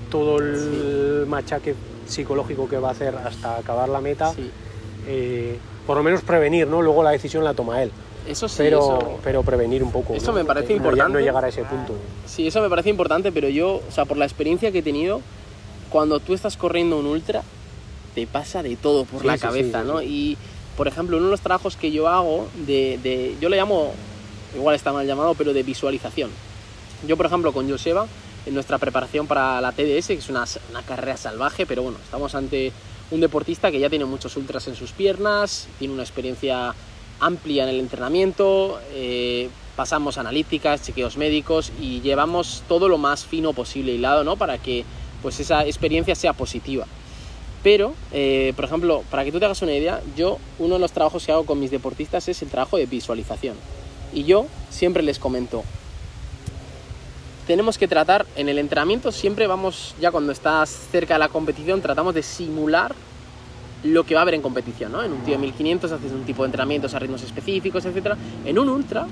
[0.09, 1.75] todo el machaque
[2.07, 4.49] psicológico que va a hacer hasta acabar la meta, Sí.
[5.07, 6.81] eh, por lo menos prevenir, ¿no?
[6.81, 7.91] Luego la decisión la toma él,
[8.27, 10.13] Eso sí, pero, eso, pero prevenir un poco.
[10.13, 10.37] Eso ¿no?
[10.39, 11.13] me parece No importante.
[11.13, 11.93] No llegar a ese punto.
[12.25, 15.21] sí, eso me parece importante, pero yo, o sea, por la experiencia que he tenido,
[15.89, 17.43] cuando tú estás corriendo un ultra,
[18.15, 20.01] te pasa de todo por Sí, la sí, cabeza, ¿no?
[20.01, 20.37] Y,
[20.75, 23.91] por ejemplo, uno de los trabajos que yo hago, de, de- yo le llamo,
[24.55, 26.29] igual está mal llamado, pero de visualización.
[27.07, 28.07] Yo, por ejemplo, con Joseba,
[28.47, 30.45] en nuestra preparación para la TDS, que es una,
[30.85, 32.71] carrera salvaje, pero bueno, estamos ante
[33.11, 36.73] un deportista que ya tiene muchos ultras en sus piernas, tiene una experiencia
[37.19, 43.53] amplia en el entrenamiento, eh, pasamos analíticas, chequeos médicos y llevamos todo lo más fino
[43.53, 44.37] posible hilado, ¿no?
[44.37, 44.85] Para que
[45.21, 46.85] pues esa experiencia sea positiva.
[47.63, 50.91] Pero, eh, por ejemplo, para que tú te hagas una idea, yo uno de los
[50.91, 53.57] trabajos que hago con mis deportistas es el trabajo de visualización.
[54.13, 55.63] Y yo siempre les comento,
[57.47, 61.81] tenemos que tratar, en el entrenamiento siempre vamos, ya cuando estás cerca de la competición,
[61.81, 62.93] tratamos de simular
[63.83, 65.01] lo que va a haber en competición, ¿no?
[65.01, 68.15] En un tío de 1500 haces un tipo de entrenamientos a ritmos específicos, etc.
[68.45, 69.07] En un ultra,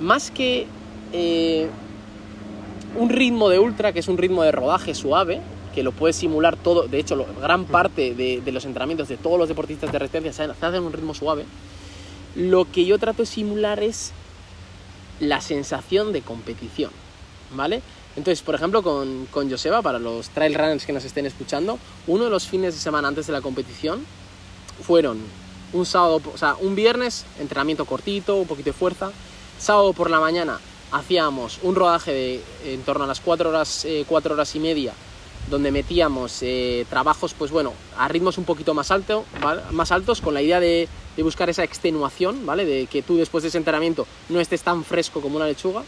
[0.00, 0.66] más que
[1.12, 1.68] eh,
[2.96, 5.40] un ritmo de ultra, que es un ritmo de rodaje suave,
[5.74, 9.48] que lo puedes simular todo, de hecho, gran parte de, los entrenamientos de todos los
[9.48, 11.46] deportistas de resistencia se, hacen en un ritmo suave,
[12.34, 14.12] lo que yo trato de simular es
[15.20, 16.90] la sensación de competición,
[17.54, 17.82] ¿vale?
[18.16, 22.24] Entonces, por ejemplo, con, con Joseba, para los trail runners que nos estén escuchando, uno
[22.24, 24.04] de los fines de semana antes de la competición
[24.82, 25.18] fueron
[25.72, 29.10] un sábado, o sea, un viernes, entrenamiento cortito, un poquito de fuerza.
[29.58, 30.58] Sábado por la mañana
[30.90, 34.92] hacíamos un rodaje de en torno a las 4 horas, eh, horas y media,
[35.50, 39.62] donde metíamos eh, trabajos, pues bueno, a ritmos un poquito más, alto, ¿vale?
[39.70, 42.64] más altos, con la idea de, de buscar esa extenuación, ¿vale?
[42.64, 45.82] De que tú después de ese entrenamiento no estés tan fresco como una lechuga.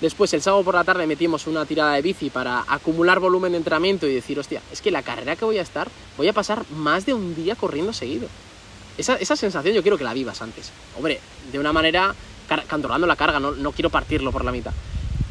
[0.00, 3.58] Después, el sábado por la tarde metimos una tirada de bici para acumular volumen de
[3.58, 6.64] entrenamiento y decir, hostia, es que la carrera que voy a estar, voy a pasar
[6.70, 8.28] más de un día corriendo seguido.
[8.96, 10.70] Esa, esa sensación yo quiero que la vivas antes.
[10.96, 11.20] Hombre,
[11.50, 12.14] de una manera
[12.70, 14.72] controlando la carga, no, no quiero partirlo por la mitad.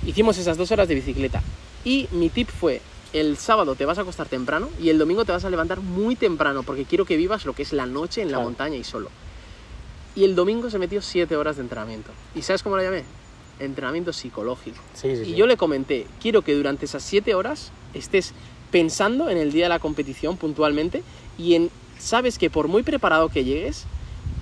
[0.05, 1.41] Hicimos esas dos horas de bicicleta.
[1.85, 2.81] Y mi tip fue,
[3.13, 6.15] el sábado te vas a acostar temprano y el domingo te vas a levantar muy
[6.17, 8.49] temprano porque quiero que vivas lo que es la noche en la Claro.
[8.49, 9.09] montaña y solo.
[10.15, 12.11] Y el domingo se metió 7 horas de entrenamiento.
[12.35, 13.03] ¿Y sabes cómo lo llamé?
[13.59, 14.77] Entrenamiento psicológico.
[14.93, 15.35] Sí, sí, Y sí.
[15.35, 18.33] yo le comenté, quiero que durante esas 7 horas estés
[18.71, 21.03] pensando en el día de la competición puntualmente
[21.37, 23.85] y en, sabes que por muy preparado que llegues,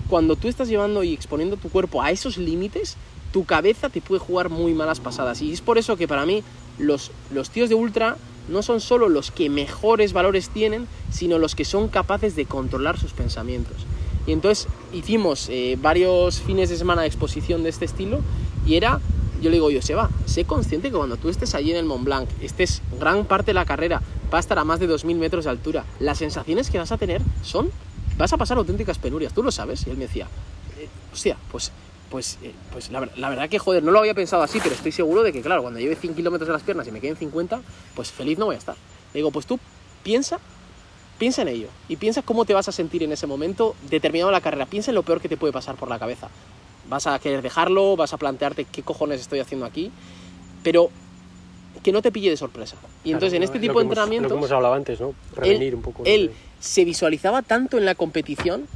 [0.10, 2.98] cuando tú estás llevando y exponiendo tu cuerpo a esos límites,
[3.32, 5.42] tu cabeza te puede jugar muy malas pasadas.
[5.42, 6.44] Y es por eso que para mí
[6.78, 11.56] los, los tíos de ultra no son solo los que mejores valores tienen, sino los
[11.56, 13.76] que son capaces de controlar sus pensamientos.
[14.28, 18.22] Y entonces hicimos eh, varios fines de semana de exposición de este estilo
[18.66, 19.00] y era,
[19.42, 22.04] yo le digo, yo, Seba, sé consciente que cuando tú estés allí en el Mont
[22.04, 24.02] Blanc, estés gran parte de la carrera,
[24.34, 26.98] va a estar a más de 2.000 metros de altura, las sensaciones que vas a
[26.98, 27.72] tener son
[28.18, 29.86] vas a pasar auténticas penurias, tú lo sabes.
[29.88, 30.28] Y él me decía,
[30.78, 31.72] eh, hostia, pues,
[32.10, 34.92] pues, eh, pues la, la verdad que, joder, no lo había pensado así, pero estoy
[34.92, 37.62] seguro de que, claro, cuando lleve 100 kilómetros de las piernas y me queden 50,
[37.96, 38.76] pues feliz no voy a estar.
[39.14, 39.60] Le digo, pues tú
[40.04, 40.40] piensa,
[41.18, 44.42] piensa en ello y piensa cómo te vas a sentir en ese momento determinado la
[44.42, 44.66] carrera.
[44.66, 46.30] Piensa en lo peor que te puede pasar por la cabeza.
[46.90, 49.92] Vas a querer dejarlo, vas a plantearte qué cojones estoy haciendo aquí,
[50.64, 50.90] pero
[51.84, 52.78] que no te pille de sorpresa.
[53.04, 55.14] Y entonces en este tipo de hemos- entrenamientos Lo que hemos hablado antes, ¿no?
[55.34, 56.04] Prevenir un poco.
[56.06, 58.68] él se visualizaba tanto en la competición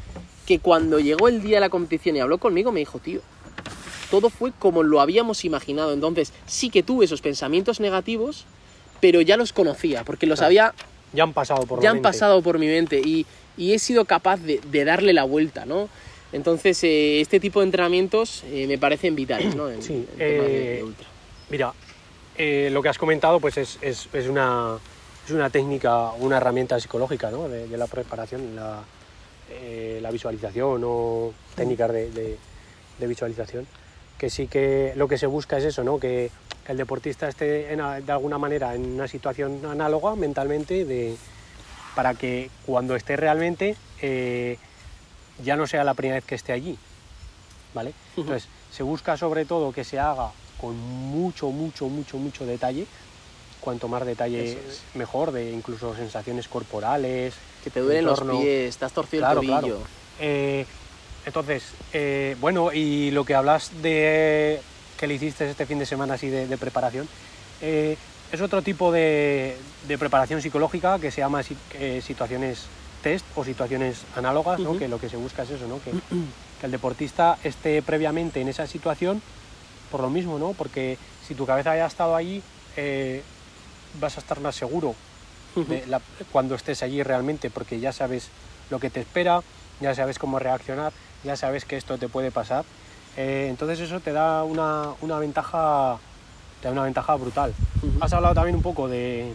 [0.46, 3.22] que cuando llegó el día de la competición y habló conmigo me dijo, tío,
[4.12, 5.94] todo fue como lo habíamos imaginado.
[5.94, 8.46] Entonces sí que tuve esos pensamientos negativos,
[9.00, 10.48] pero ya los conocía, porque los Claro.
[10.48, 10.74] había,
[11.14, 12.10] Ya han pasado por ya han mente.
[12.10, 13.26] pasado por mi mente y,
[13.58, 15.90] y he sido capaz de, de darle la vuelta, ¿no?
[16.32, 19.70] Entonces eh, este tipo de entrenamientos eh, me parecen vitales, ¿no?
[19.70, 20.26] En, Sí, en de-
[20.74, 21.08] eh, de ultra.
[21.50, 21.74] Mira,
[22.38, 24.78] eh, lo que has comentado pues es, es- es una,
[25.26, 27.50] es una técnica, una herramienta psicológica ¿no?
[27.50, 28.84] de, de la preparación, la,
[30.02, 32.38] la visualización o técnicas de, de-
[33.08, 33.66] visualización,
[34.18, 36.00] que sí que lo que se busca es eso, ¿no?
[36.00, 36.30] que,
[36.68, 41.16] el deportista esté en de alguna manera en una situación análoga mentalmente de,
[41.96, 43.76] para que cuando esté realmente
[45.42, 46.78] ya no sea la primera vez que esté allí.
[47.74, 47.94] ¿vale?
[48.18, 52.88] Entonces, se busca sobre todo que se haga con mucho, mucho, mucho, mucho detalle.
[53.60, 54.86] Cuanto más detalle es.
[54.94, 57.40] mejor, de incluso sensaciones corporales.
[57.62, 59.68] Que te duelen los pies, estás torcido Claro, el claro.
[59.68, 59.84] tobillo.
[60.18, 60.66] Eh,
[61.26, 64.64] entonces, eh, bueno, y lo que hablas de
[64.96, 67.10] que le hiciste este fin de semana así de, de preparación,
[67.62, 67.98] eh,
[68.32, 71.58] es otro tipo de, de preparación psicológica que se llama si-
[72.02, 72.70] situaciones
[73.02, 74.72] test o situaciones análogas, ¿no?
[74.72, 74.80] Ujú.
[74.80, 75.80] que lo que se busca es eso, ¿no?
[75.82, 75.92] que,
[76.60, 79.22] que el deportista esté previamente en esa situación
[79.92, 80.54] por lo mismo, ¿no?
[80.54, 80.98] porque
[81.28, 82.44] si tu cabeza haya estado allí,
[82.76, 83.24] eh,
[84.00, 84.96] vas a estar más seguro
[85.56, 88.30] de la- cuando estés allí realmente, porque ya sabes
[88.70, 89.42] lo que te espera,
[89.80, 90.94] ya sabes cómo reaccionar,
[91.24, 92.66] ya sabes que esto te puede pasar.
[93.18, 95.98] Eh, entonces eso te da una, una ventaja
[96.62, 97.54] te da una ventaja brutal.
[97.82, 98.04] Ujú.
[98.04, 99.34] Has hablado también un poco de,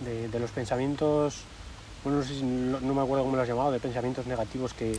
[0.00, 1.44] de- de los pensamientos,
[2.02, 4.72] bueno, no, sé si- no, no me acuerdo cómo lo has llamado, de pensamientos negativos
[4.74, 4.92] que,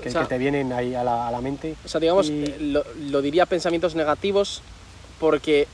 [0.00, 1.76] que- O sea, que te vienen ahí a la, a la mente.
[1.84, 4.62] O sea, digamos, Y- eh, lo, lo diría pensamientos negativos
[5.18, 5.66] porque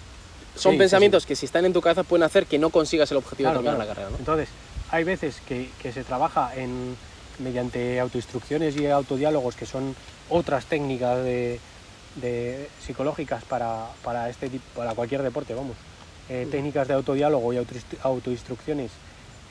[0.54, 3.10] son Sí, sí, pensamientos que si están en tu cabeza pueden hacer que no consigas
[3.10, 3.88] el objetivo Claro, de terminar claro.
[3.88, 4.18] la carrera, ¿no?
[4.18, 4.48] Entonces,
[4.90, 6.96] hay veces que, que se trabaja en,
[7.38, 9.94] mediante autoinstrucciones y autodiálogos, que son
[10.28, 11.60] otras técnicas de,
[12.16, 15.76] de psicológicas para, para, este, para cualquier deporte, vamos.
[16.28, 16.50] Eh, Mm.
[16.50, 18.92] Técnicas de autodiálogo y autoinstru- autoinstrucciones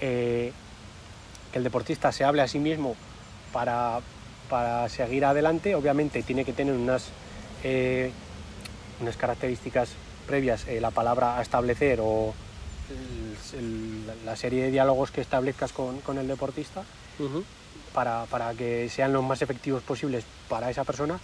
[0.01, 0.53] eh,
[1.51, 2.95] que el deportista se hable a sí mismo
[3.53, 3.99] para,
[4.49, 5.75] para seguir adelante.
[5.75, 7.07] Obviamente tiene que tener unas,
[7.63, 8.11] eh,
[9.01, 9.89] unas características
[10.27, 12.33] previas, eh, la palabra a establecer o
[12.89, 16.83] el- el- la serie de diálogos que establezcas con, con el deportista
[17.93, 21.19] para, para que sean los más efectivos posibles para esa persona.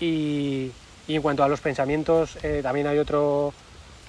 [0.00, 0.70] Y,
[1.08, 3.52] y en cuanto a los pensamientos, eh, también hay otro,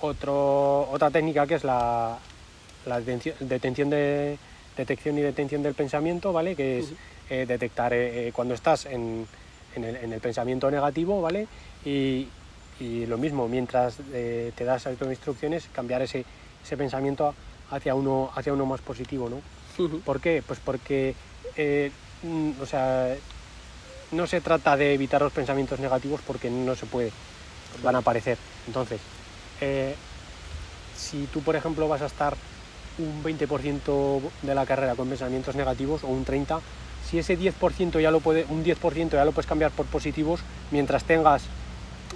[0.02, 2.18] otro, otra técnica que es la,
[2.86, 4.38] la detención, detención de,
[4.80, 6.56] detección y detención del pensamiento, ¿vale?
[6.56, 6.94] Que es
[7.30, 9.28] eh, detectar eh, eh, cuando estás en,
[9.76, 11.48] en el, en el pensamiento negativo, ¿vale?
[11.84, 12.28] Y,
[12.80, 16.24] y lo mismo, mientras eh, te das autoinstrucciones, cambiar ese,
[16.64, 17.36] ese pensamiento
[17.72, 19.42] hacia uno, hacia uno más positivo, ¿no?
[20.04, 20.44] ¿Por qué?
[20.46, 21.14] Pues porque,
[22.24, 23.16] mm, o sea,
[24.12, 27.12] no se trata de evitar los pensamientos negativos porque no se puede,
[27.84, 28.38] van a aparecer.
[28.68, 29.00] Entonces,
[30.98, 32.36] si tú, por ejemplo, vas a estar
[33.00, 36.60] un 20% de la carrera con pensamientos negativos o un 30%,
[37.10, 41.04] si ese 10% ya lo puede, un 10% ya lo puedes cambiar por positivos, mientras
[41.06, 41.44] tengas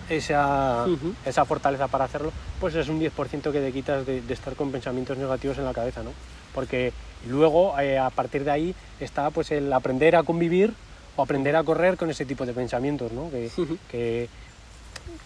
[0.10, 0.86] esa,
[1.26, 4.72] esa fortaleza para hacerlo, pues es un 10% que te quitas de, de estar con
[4.72, 6.12] pensamientos negativos en la cabeza, ¿no?
[6.54, 6.94] Porque
[7.28, 10.74] luego, eh, a partir de ahí, está pues el aprender a convivir
[11.16, 13.32] o aprender a correr con ese tipo de pensamientos, ¿no?
[13.32, 14.30] Que,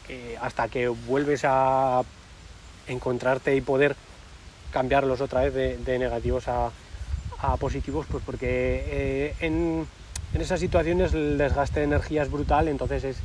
[0.05, 2.03] que hasta que vuelves a
[2.88, 3.95] encontrarte y poder
[4.82, 6.69] cambiarlos otra vez de, de negativos a,
[7.41, 9.88] a positivos, pues porque eh, en,
[10.36, 13.17] en esas situaciones el desgaste de energía es brutal, entonces es,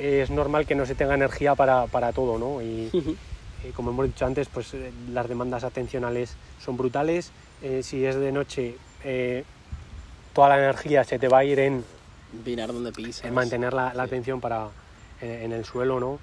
[0.00, 2.60] es normal que no se tenga energía para, para todo, ¿no?
[2.60, 2.90] Y,
[3.62, 6.34] eh, como hemos dicho antes, pues eh, las demandas atencionales
[6.64, 7.30] son brutales.
[7.62, 8.74] Eh, si es de noche,
[9.04, 9.44] eh,
[10.34, 11.84] toda la energía se te va a ir en,
[12.44, 13.24] Mirar dónde pisas.
[13.24, 14.08] en mantener la, la Sí.
[14.08, 14.68] atención para,
[15.20, 16.18] eh, en el suelo, ¿no?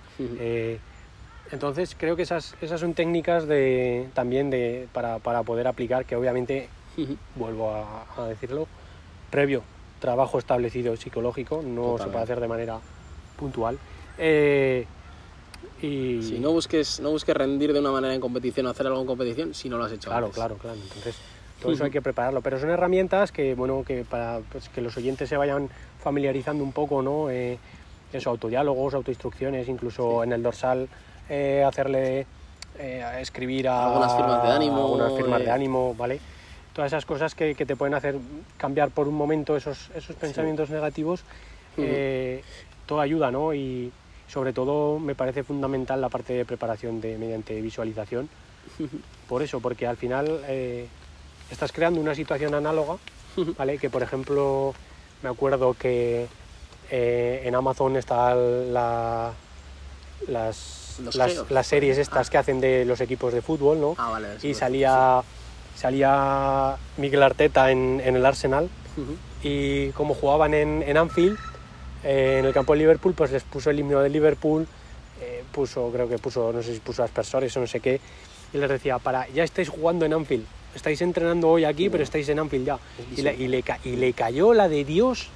[1.52, 6.16] Entonces creo que esas, esas son técnicas de, también de, para, para poder aplicar, que
[6.16, 6.70] obviamente,
[7.36, 8.68] vuelvo a, a decirlo,
[9.32, 9.64] previo
[10.00, 12.80] trabajo establecido psicológico, no se puede hacer de manera
[13.38, 13.78] puntual.
[14.18, 14.86] Eh,
[15.82, 19.02] y Sí, no busques, no busques rendir de una manera en competición o hacer algo
[19.02, 20.36] en competición si no lo has hecho Claro, antes.
[20.36, 20.78] claro, claro.
[20.82, 21.16] Entonces,
[21.62, 22.42] todo eso hay que prepararlo.
[22.42, 25.70] Pero son herramientas que, bueno, que para pues, que los oyentes se vayan
[26.00, 27.30] familiarizando un poco, ¿no?
[27.30, 27.58] Eh,
[28.14, 30.88] eso, autodiálogos, autoinstrucciones, incluso en el dorsal
[31.30, 32.26] eh, hacerle
[32.80, 35.52] eh, escribir a Algunas firmas de ánimo, algunas firmas de eh.
[35.52, 36.20] ánimo, ¿vale?
[36.74, 38.16] Todas esas cosas que, que te pueden hacer
[38.58, 41.24] cambiar por un momento esos, esos pensamientos negativos,
[41.78, 42.44] eh,
[42.86, 43.54] todo ayuda, ¿no?
[43.54, 43.92] Y
[44.28, 48.30] sobre todo me parece fundamental la parte de preparación de, mediante visualización.
[49.28, 50.88] Por eso, porque al final eh,
[51.52, 52.98] estás creando una situación análoga,
[53.58, 53.78] ¿vale?
[53.78, 54.74] Que por ejemplo,
[55.22, 56.28] me acuerdo que
[56.90, 59.34] eh, en Amazon está la,
[60.28, 61.52] las, Los las, geos.
[61.52, 62.32] las series estas Ah.
[62.32, 63.96] que hacen de los equipos de fútbol, ¿no?
[63.98, 64.28] Ah, vale.
[64.44, 65.22] y salía,
[65.76, 69.16] salía Miguel Arteta en, en el Arsenal Ujú.
[69.44, 71.38] y como jugaban en, en Anfield,
[72.04, 74.68] eh, en el campo de Liverpool, pues les puso el himno de Liverpool,
[75.22, 78.00] eh, puso, creo que puso, no sé si puso aspersores o no sé qué,
[78.54, 80.46] y les decía, para, ya estáis jugando en Anfield,
[80.76, 82.80] estáis entrenando hoy aquí, pero estáis en Anfield ya.
[83.16, 85.28] Y le, y le ca- y le cayó la de Dios,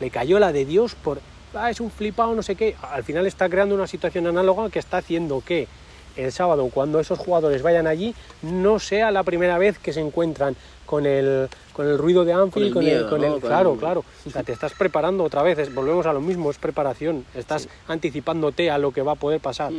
[0.00, 1.20] le cayó la de Dios por,
[1.54, 2.76] ah, es un flipado, no sé qué.
[2.82, 5.68] Al final está creando una situación análoga que está haciendo que
[6.16, 10.54] el sábado, cuando esos jugadores vayan allí, no sea la primera vez que se encuentran
[10.84, 13.26] con el, con el ruido de Anfield, Con el miedo, con ¿no?
[13.26, 14.04] el- Con claro, el- claro.
[14.26, 17.68] O sea, te estás preparando otra vez, es- volvemos a lo mismo, es preparación, estás
[17.88, 19.72] anticipándote a lo que va a poder pasar.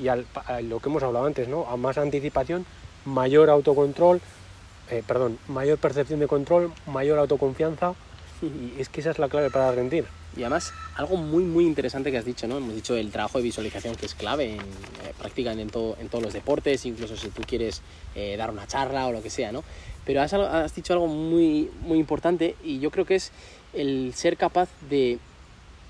[0.00, 1.66] Y al, a lo que hemos hablado antes, ¿no?
[1.68, 2.64] A más anticipación,
[3.04, 4.20] mayor autocontrol,
[4.90, 7.94] eh, perdón, mayor percepción de control, mayor autoconfianza.
[8.42, 10.04] Y es que esa es la clave para rendir.
[10.36, 12.56] Y además, algo muy, muy interesante que has dicho, ¿no?
[12.56, 16.08] Hemos dicho el trabajo de visualización que es clave en, eh, prácticamente en, todo, en
[16.08, 17.82] todos los deportes, incluso si tú quieres
[18.14, 19.62] eh, dar una charla o lo que sea, ¿no?
[20.04, 23.30] Pero has, dicho algo muy, muy importante y yo creo que es
[23.74, 25.18] el ser capaz de,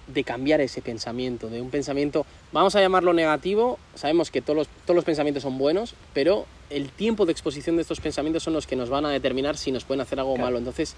[0.08, 4.68] de cambiar ese pensamiento, de un pensamiento, vamos a llamarlo negativo, sabemos que todos los,
[4.84, 8.66] todos los pensamientos son buenos, pero el tiempo de exposición de estos pensamientos son los
[8.66, 10.46] que nos van a determinar si nos pueden hacer algo Claro.
[10.46, 10.58] malo.
[10.58, 10.94] Entonces,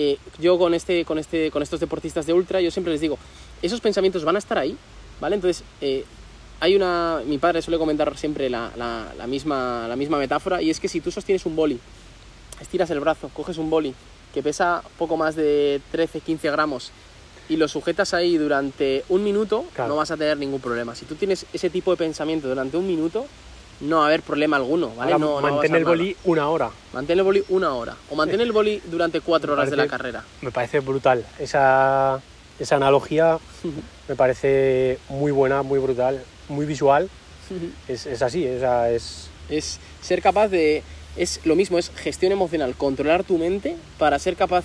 [0.00, 3.18] eh, yo con, este, con, este, con estos deportistas de ultra, yo siempre les digo,
[3.62, 4.76] esos pensamientos van a estar ahí,
[5.20, 5.34] ¿vale?
[5.34, 6.04] Entonces, eh,
[6.60, 7.20] hay una...
[7.26, 10.88] Mi padre suele comentar siempre la, la- la misma, la misma metáfora, y es que
[10.88, 11.80] si tú sostienes un boli,
[12.60, 13.92] estiras el brazo, coges un boli
[14.32, 16.90] que pesa poco más de 13-15 gramos,
[17.48, 19.88] y lo sujetas ahí durante un minuto, Claro.
[19.90, 20.94] no vas a tener ningún problema.
[20.94, 23.26] Si tú tienes ese tipo de pensamiento durante un minuto,
[23.80, 25.12] no va a haber problema alguno, ¿vale?
[25.12, 25.94] Ahora, no, mantén el nada.
[25.94, 26.70] boli una hora.
[26.92, 27.96] Mantén el boli una hora.
[28.10, 30.24] O mantén el boli durante cuatro Me horas de la carrera.
[30.42, 31.24] Me parece brutal.
[31.38, 32.20] Esa,
[32.58, 33.38] esa analogía
[34.08, 37.08] me parece muy buena, muy brutal, muy visual.
[37.88, 39.30] Es, es así, es...
[39.48, 40.82] Es ser capaz de...
[41.16, 44.64] Es lo mismo, es gestión emocional, controlar tu mente para ser capaz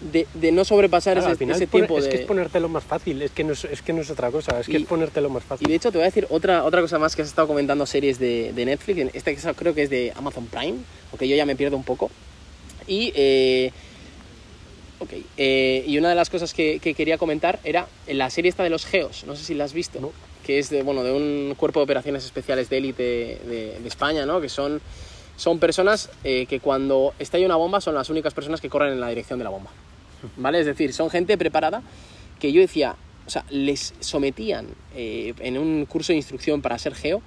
[0.00, 2.10] de, de no sobrepasar Claro, ese, al final ese tiempo es de...
[2.10, 4.60] que es ponértelo más fácil, es que no es, es que no es otra cosa,
[4.60, 5.68] es que Y- es ponértelo más Y fácil.
[5.68, 8.18] de hecho te voy a decir otra, otra cosa más que has estado comentando series
[8.18, 10.78] de, de Netflix, esta que creo que es de Amazon Prime,
[11.10, 12.10] porque yo ya me pierdo un poco.
[12.86, 13.72] Y, eh,
[15.00, 18.62] ok, eh, y una de las cosas que, que quería comentar era la serie esta
[18.62, 20.12] de los Geos, no sé si la has visto, No.
[20.44, 24.26] que es de, bueno, de un cuerpo de operaciones especiales de élite de, de España,
[24.26, 24.40] ¿no?
[24.40, 24.80] que son,
[25.36, 29.00] son personas eh, que cuando estalla una bomba son las únicas personas que corren en
[29.00, 29.70] la dirección de la bomba.
[30.36, 30.60] ¿Vale?
[30.60, 31.82] Es decir, son gente preparada
[32.40, 36.94] que yo decía, o sea, les sometían eh, en un curso de instrucción para ser
[36.94, 37.22] geo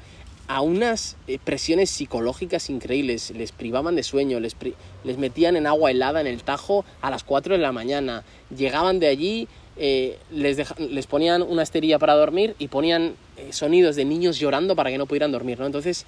[0.47, 5.67] a unas eh, presiones psicológicas increíbles, les privaban de sueño, les, pri- les metían en
[5.67, 8.23] agua helada en el Tajo a las 4 de la mañana,
[8.55, 9.47] llegaban de allí,
[9.77, 14.75] eh, les, les ponían una esterilla para dormir y ponían eh, sonidos de niños llorando
[14.75, 15.67] para que no pudieran dormir, ¿no?
[15.67, 16.07] Entonces,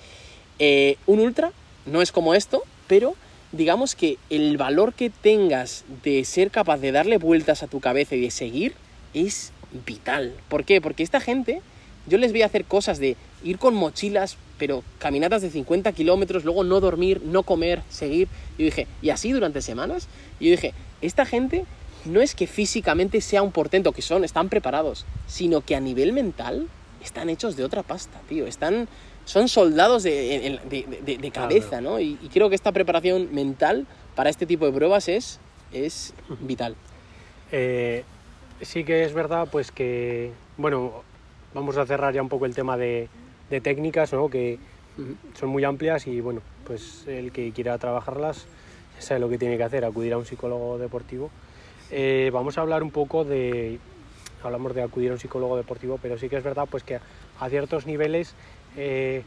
[0.58, 1.52] eh, un ultra
[1.86, 3.16] no es como esto, pero
[3.52, 8.16] digamos que el valor que tengas de ser capaz de darle vueltas a tu cabeza
[8.16, 8.74] y de seguir
[9.14, 9.52] es
[9.86, 10.34] vital.
[10.48, 10.82] ¿Por qué?
[10.82, 11.62] Porque esta gente,
[12.08, 16.46] yo les voy a hacer cosas de ir con mochilas, pero caminatas de 50 kilómetros,
[16.46, 18.28] luego no dormir, no comer, seguir.
[18.58, 20.08] Yo dije, y así durante semanas.
[20.40, 21.66] Y yo dije, esta gente
[22.06, 26.14] no es que físicamente sea un portento, que son, están preparados, sino que a nivel
[26.14, 26.68] mental
[27.04, 28.46] están hechos de otra pasta, tío.
[28.48, 28.88] Están,
[29.32, 32.02] son soldados de, de- de- de- de cabeza, ¿no?
[32.02, 35.40] Y, y creo que esta preparación mental para este tipo de pruebas es,
[35.72, 36.76] es vital.
[37.54, 38.04] Eh,
[38.62, 41.04] sí que es verdad, pues que, bueno,
[41.54, 43.08] vamos a cerrar ya un poco el tema de,
[43.50, 44.30] de técnicas, ¿no?
[44.30, 44.60] Que
[45.40, 48.46] son muy amplias y, bueno, pues el que quiera trabajarlas
[48.96, 51.32] ya sabe lo que tiene que hacer, acudir a un psicólogo deportivo.
[51.90, 53.80] Eh, vamos a hablar un poco de,
[54.44, 57.00] hablamos de acudir a un psicólogo deportivo, pero sí que es verdad, pues que
[57.40, 58.34] a ciertos niveles
[58.78, 59.24] eh,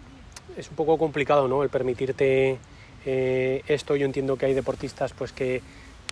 [0.56, 1.62] es un poco complicado, ¿no?
[1.62, 2.58] El permitirte
[3.04, 3.96] eh, esto.
[3.96, 5.62] Yo entiendo que hay deportistas, pues que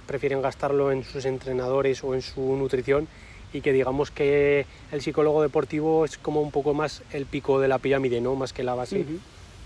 [0.07, 3.09] prefieren gastarlo en sus entrenadores o en su nutrición
[3.53, 7.68] y que digamos que el psicólogo deportivo es como un poco más el pico de
[7.68, 8.35] la pirámide, ¿no?
[8.35, 9.01] Más que la base.
[9.01, 9.18] Ujú.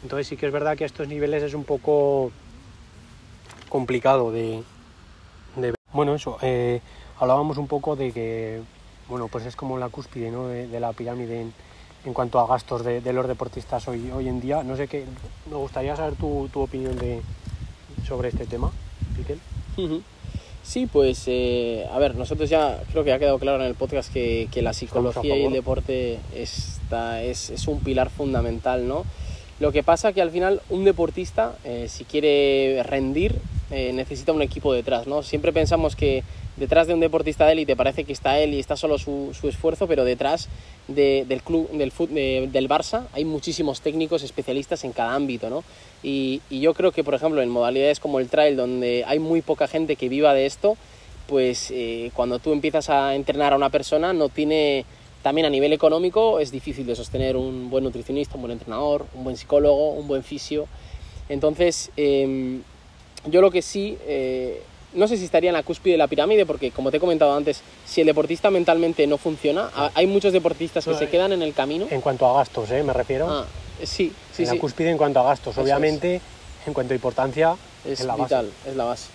[0.03, 2.33] Entonces sí que es verdad que a estos niveles es un poco
[3.69, 4.63] complicado de,
[5.57, 5.75] de ver.
[5.93, 6.81] Bueno, eso, eh,
[7.19, 8.61] hablábamos un poco de que,
[9.09, 10.49] bueno, pues es como la cúspide ¿no?
[10.49, 11.55] de, de la pirámide en,
[12.07, 14.63] en cuanto a gastos de, de los deportistas hoy, hoy en día.
[14.63, 15.05] No sé qué,
[15.51, 17.21] me gustaría saber tu, tu opinión de,
[18.07, 18.71] sobre este tema,
[19.19, 19.41] Miquel.
[20.63, 24.13] Sí, pues eh, a ver, nosotros ya creo que ha quedado claro en el podcast
[24.13, 29.05] que, que la psicología y el deporte está, es, es un pilar fundamental, ¿no?
[29.61, 33.37] Lo que pasa que al final un deportista, eh, si quiere rendir,
[33.71, 35.23] eh, necesita un equipo detrás, ¿no?
[35.23, 36.25] Siempre pensamos que
[36.57, 39.49] detrás de un deportista de élite parece que está él y está solo su, su
[39.49, 40.49] esfuerzo, pero detrás
[40.89, 45.65] de- del club, del, del Barça hay muchísimos técnicos especialistas en cada ámbito, ¿no?
[46.03, 49.43] Y, y yo creo que, por ejemplo, en modalidades como el trail, donde hay muy
[49.43, 50.77] poca gente que viva de esto,
[51.27, 54.85] pues eh, cuando tú empiezas a entrenar a una persona, no tiene,
[55.23, 59.25] también a nivel económico, es difícil de sostener un buen nutricionista, un buen entrenador, un
[59.25, 60.69] buen psicólogo, un buen fisio.
[61.29, 62.63] Entonces, em,
[63.29, 66.47] yo lo que sí, eh, no sé si estaría en la cúspide de la pirámide,
[66.47, 70.33] porque como te he comentado antes, si el deportista mentalmente no funciona, a- hay muchos
[70.33, 71.87] deportistas que No, se eh, quedan en el camino.
[71.91, 72.83] En cuanto a gastos, ¿eh?
[72.83, 73.29] me refiero.
[73.29, 73.47] Ah,
[73.83, 74.55] sí, sí, en sí.
[74.55, 75.53] la cúspide en cuanto a gastos.
[75.55, 75.65] Eso es.
[75.67, 76.21] Obviamente,
[76.67, 78.23] en cuanto a importancia, es, es la base.
[78.35, 79.09] vital, es la base.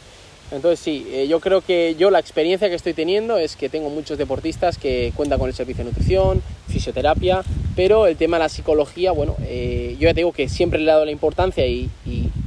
[0.52, 3.89] Entonces sí, eh, yo creo que yo la experiencia que estoy teniendo es que tengo
[3.89, 7.41] muchos deportistas que cuentan con el servicio de nutrición, fisioterapia,
[7.76, 10.86] pero el tema de la psicología, bueno, eh, yo ya te digo que siempre le
[10.86, 11.89] he dado la importancia y,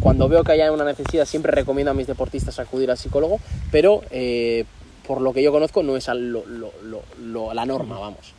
[0.00, 3.40] cuando veo que haya una necesidad siempre recomiendo a mis deportistas acudir al psicólogo,
[3.72, 4.66] pero eh,
[5.06, 8.34] por lo que yo conozco no es lo- la norma, vamos.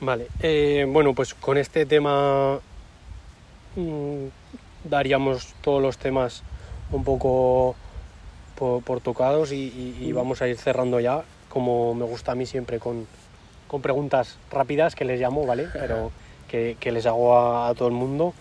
[0.00, 0.28] Vale,
[0.86, 2.60] bueno, pues con este tema
[3.74, 4.26] mm,
[4.84, 6.44] daríamos todos los temas
[6.92, 7.74] un poco
[8.58, 12.34] por, por tocados y, y- y vamos a ir cerrando ya, como me gusta a
[12.34, 13.06] mí siempre, con,
[13.68, 15.68] con preguntas rápidas que les llamo, ¿vale?
[15.72, 16.10] Pero
[16.48, 18.34] que, que les hago a, a todo el mundo.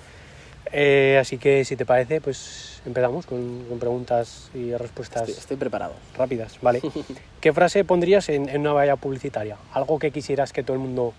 [0.73, 5.57] Eh, así que si te parece, pues empezamos con, con preguntas y respuestas Estoy, estoy
[5.57, 5.93] preparado.
[6.17, 6.81] rápidas, ¿vale?
[7.41, 9.57] ¿Qué frase pondrías en, en una valla publicitaria?
[9.73, 11.13] Algo que quisieras que todo el mundo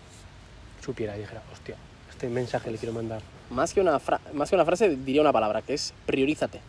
[0.84, 1.76] supiera y dijera, hostia,
[2.10, 3.22] este mensaje le quiero mandar.
[3.50, 6.60] Más que, una fra- más que una frase diría una palabra, que es priorízate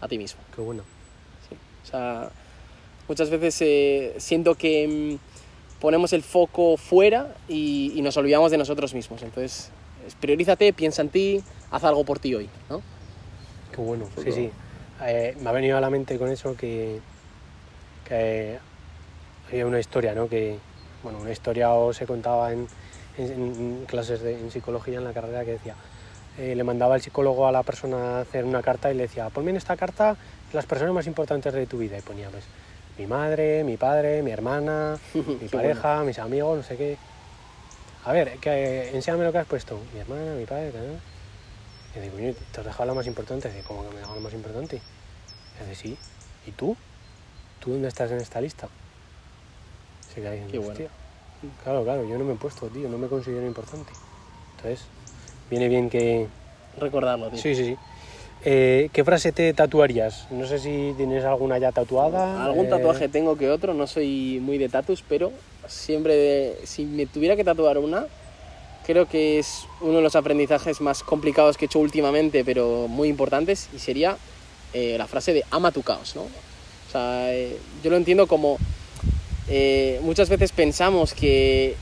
[0.00, 0.40] a ti mismo.
[0.54, 0.82] Qué bueno.
[1.84, 2.30] O sea,
[3.08, 8.58] muchas veces eh, siento que mm, ponemos el foco fuera y, y nos olvidamos de
[8.58, 9.22] nosotros mismos.
[9.22, 9.70] Entonces,
[10.06, 12.80] es priorízate, piensa en ti, haz algo por ti hoy, ¿no?
[13.74, 14.50] Qué bueno, sí, sí.
[15.02, 17.00] Eh, me ha venido a la mente con eso que,
[18.08, 18.58] que
[19.48, 20.28] había una historia, ¿no?
[20.28, 20.56] Que,
[21.02, 22.66] bueno, una historia o se contaba en,
[23.18, 25.74] en- en clases de en psicología en la carrera que decía,
[26.38, 29.28] eh, le mandaba el psicólogo a la persona a hacer una carta y le decía,
[29.30, 30.16] ponme en esta carta
[30.54, 31.98] las personas más importantes de tu vida.
[31.98, 32.48] Y ponía, pues,
[32.96, 34.98] mi madre, mi padre, mi hermana,
[35.40, 36.98] mi pareja, mis amigos, no sé qué.
[38.04, 39.80] A ver, que, enséñame lo que has puesto.
[39.92, 41.00] Mi hermana, mi padre, tal.
[41.94, 43.48] Y digo, coño, te has dejado la más importante.
[43.48, 44.82] Dice, ¿cómo que me he dejado la más importante?
[45.56, 45.98] Y dice, sí.
[46.46, 46.76] ¿Y tú?
[47.60, 48.68] ¿Tú dónde estás en esta lista?
[50.08, 50.70] Se queda diciendo, bueno.
[50.70, 50.90] "Hostia".
[51.62, 53.92] Claro, claro, yo no me he puesto, tío, no me considero importante.
[54.56, 54.86] Entonces,
[55.50, 56.28] viene bien que...
[56.76, 57.38] Recordarlo, tío.
[57.38, 57.78] Sí, sí, sí.
[58.46, 60.26] Eh, ¿Qué frase te tatuarías?
[60.30, 62.44] No sé si tienes alguna ya tatuada.
[62.44, 65.32] Algún eh, tatuaje tengo que otro, no soy muy de tatus, pero
[65.66, 68.06] siempre, de- si me tuviera que tatuar una,
[68.86, 73.08] creo que es uno de los aprendizajes más complicados que he hecho últimamente, pero muy
[73.08, 74.18] importantes, y sería
[74.74, 76.22] eh, la frase de ama tu caos, ¿no?
[76.22, 78.58] O sea, eh, yo lo entiendo como
[79.48, 81.76] eh, muchas veces pensamos que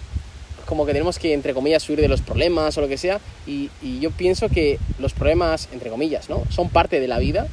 [0.72, 3.68] como que tenemos que, entre comillas, huir de los problemas o lo que sea, y,
[3.82, 6.44] y yo pienso que los problemas, entre comillas, ¿no?
[6.48, 7.46] Son parte de la vida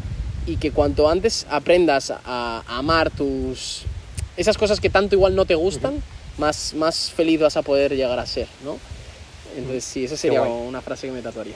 [0.48, 3.82] y que cuanto antes aprendas a, a amar tus...
[4.38, 6.02] esas cosas que tanto igual no te gustan,
[6.38, 8.78] más, más feliz vas a poder llegar a ser, ¿no?
[9.58, 11.56] Entonces sí, esa sería una frase que me tatuaría.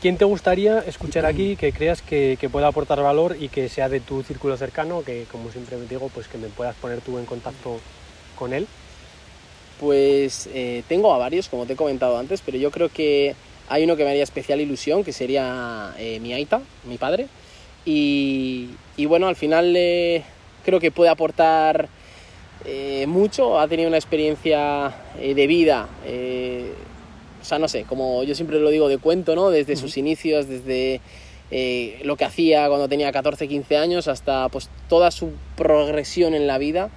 [0.00, 3.88] ¿Quién te gustaría escuchar aquí que creas que, que pueda aportar valor y que sea
[3.88, 5.02] de tu círculo cercano?
[5.02, 7.80] Que, como siempre digo, pues que me puedas poner tú en contacto
[8.38, 8.68] con él.
[9.80, 13.34] Pues eh, tengo a varios, como te he comentado antes, pero yo creo que
[13.68, 17.28] hay uno que me haría especial ilusión, que sería eh, mi Aita, mi padre.
[17.84, 20.22] Y, y bueno, al final eh,
[20.64, 21.88] creo que puede aportar
[23.06, 25.88] mucho, ha tenido una experiencia de vida,
[27.40, 29.50] o sea, no sé, como yo siempre lo digo de cuento, ¿no?
[29.50, 31.00] Desde sus inicios, desde
[32.02, 36.58] lo que hacía cuando tenía 14, 15 años, hasta pues toda su progresión en la
[36.58, 36.90] vida.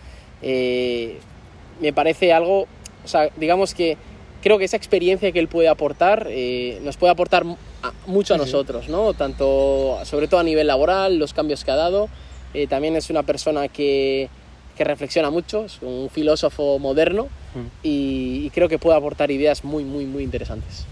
[1.80, 2.68] Me parece algo,
[3.04, 3.98] o sea, digamos que
[4.42, 7.44] creo que esa experiencia que él puede aportar eh, nos puede aportar
[7.84, 8.52] a- mucho a Sí, sí.
[8.52, 9.14] nosotros, ¿no?
[9.14, 12.10] Tanto, sobre todo a nivel laboral, los cambios que ha dado.
[12.54, 14.30] Eh, también es una persona que,
[14.78, 17.66] que reflexiona mucho, es un filósofo moderno Mm.
[17.82, 20.86] y, y creo que puede aportar ideas muy, muy, muy interesantes.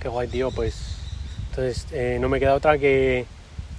[0.00, 0.50] Qué guay, tío.
[0.50, 0.96] Pues
[1.50, 3.26] entonces eh, no me queda otra que,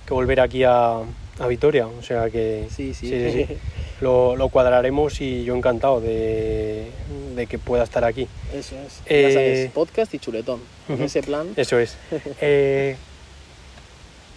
[0.08, 1.00] que volver aquí a,
[1.40, 2.94] a Vitoria, o sea que sí.
[2.94, 3.46] sí, sí.
[4.02, 6.90] Lo, lo cuadraremos y yo encantado de,
[7.36, 8.28] de que pueda estar aquí.
[8.54, 9.00] Eso es.
[9.06, 10.60] Eh, Ya sabes, podcast y chuletón.
[11.00, 11.48] Ese plan.
[11.56, 11.96] Eso es.
[12.42, 12.96] Eh,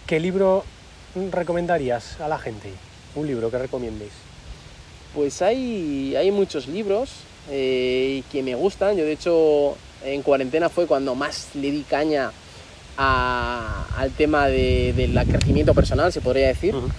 [0.07, 0.63] ¿Qué libro
[1.31, 2.69] recomendarías a la gente?
[3.15, 4.11] Un libro que recomiendéis.
[5.15, 7.09] Pues hay, hay muchos libros
[7.49, 8.95] eh, que me gustan.
[8.97, 12.31] Yo, de hecho, en cuarentena fue cuando más le di caña
[12.97, 16.75] a- al tema de- del crecimiento personal, se podría decir.
[16.75, 16.89] Ujú.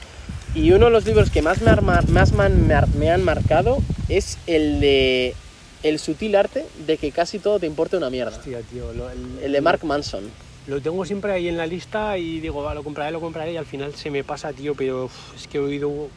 [0.57, 3.79] Y uno de los libros que más me, han me me marcado
[4.09, 5.35] es el de
[5.83, 8.39] El sutil arte de que casi todo te importe una mierda.
[8.39, 10.25] Hostia, tío, lo, el- El de Mark Manson.
[10.67, 13.57] Lo tengo siempre ahí en la lista y digo, va, lo compraré, lo compraré y
[13.59, 16.09] al final se me pasa, tío, pero uf, es que he oído,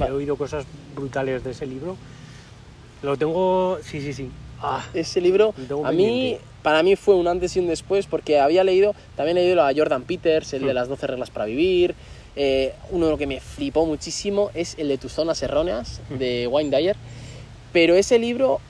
[0.00, 0.64] he oído cosas
[0.96, 1.96] brutales de ese libro.
[3.02, 4.30] Lo tengo, sí, sí, sí.
[4.62, 8.64] Ah, Ese libro a mí, para mí fue un antes y un después porque había
[8.64, 10.74] leído, también he leído a Jordan Peters, el de Hmm.
[10.74, 11.94] las 12 reglas para vivir.
[12.36, 16.96] Eh, uno que me flipó muchísimo es el de tus zonas erróneas de Wayne Dyer.
[17.72, 18.60] Pero ese libro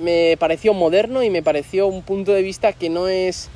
[0.00, 3.48] me pareció moderno y me pareció un punto de vista que no es,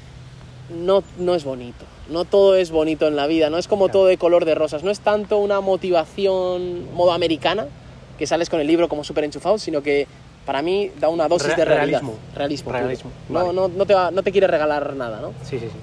[0.70, 1.84] no, no es bonito.
[2.08, 4.84] No todo es bonito en la vida, no es como todo de color de rosas,
[4.84, 7.66] no es tanto una motivación modo americana,
[8.18, 10.06] que sales con el libro como súper enchufado, sino que
[10.44, 12.00] para mí da una dosis Re- de realidad.
[12.02, 12.18] realismo.
[12.36, 12.70] Realismo.
[12.72, 15.32] Realismo, No, no, no, te va- no te quiere regalar nada, ¿no?
[15.42, 15.78] sí, sí, sí.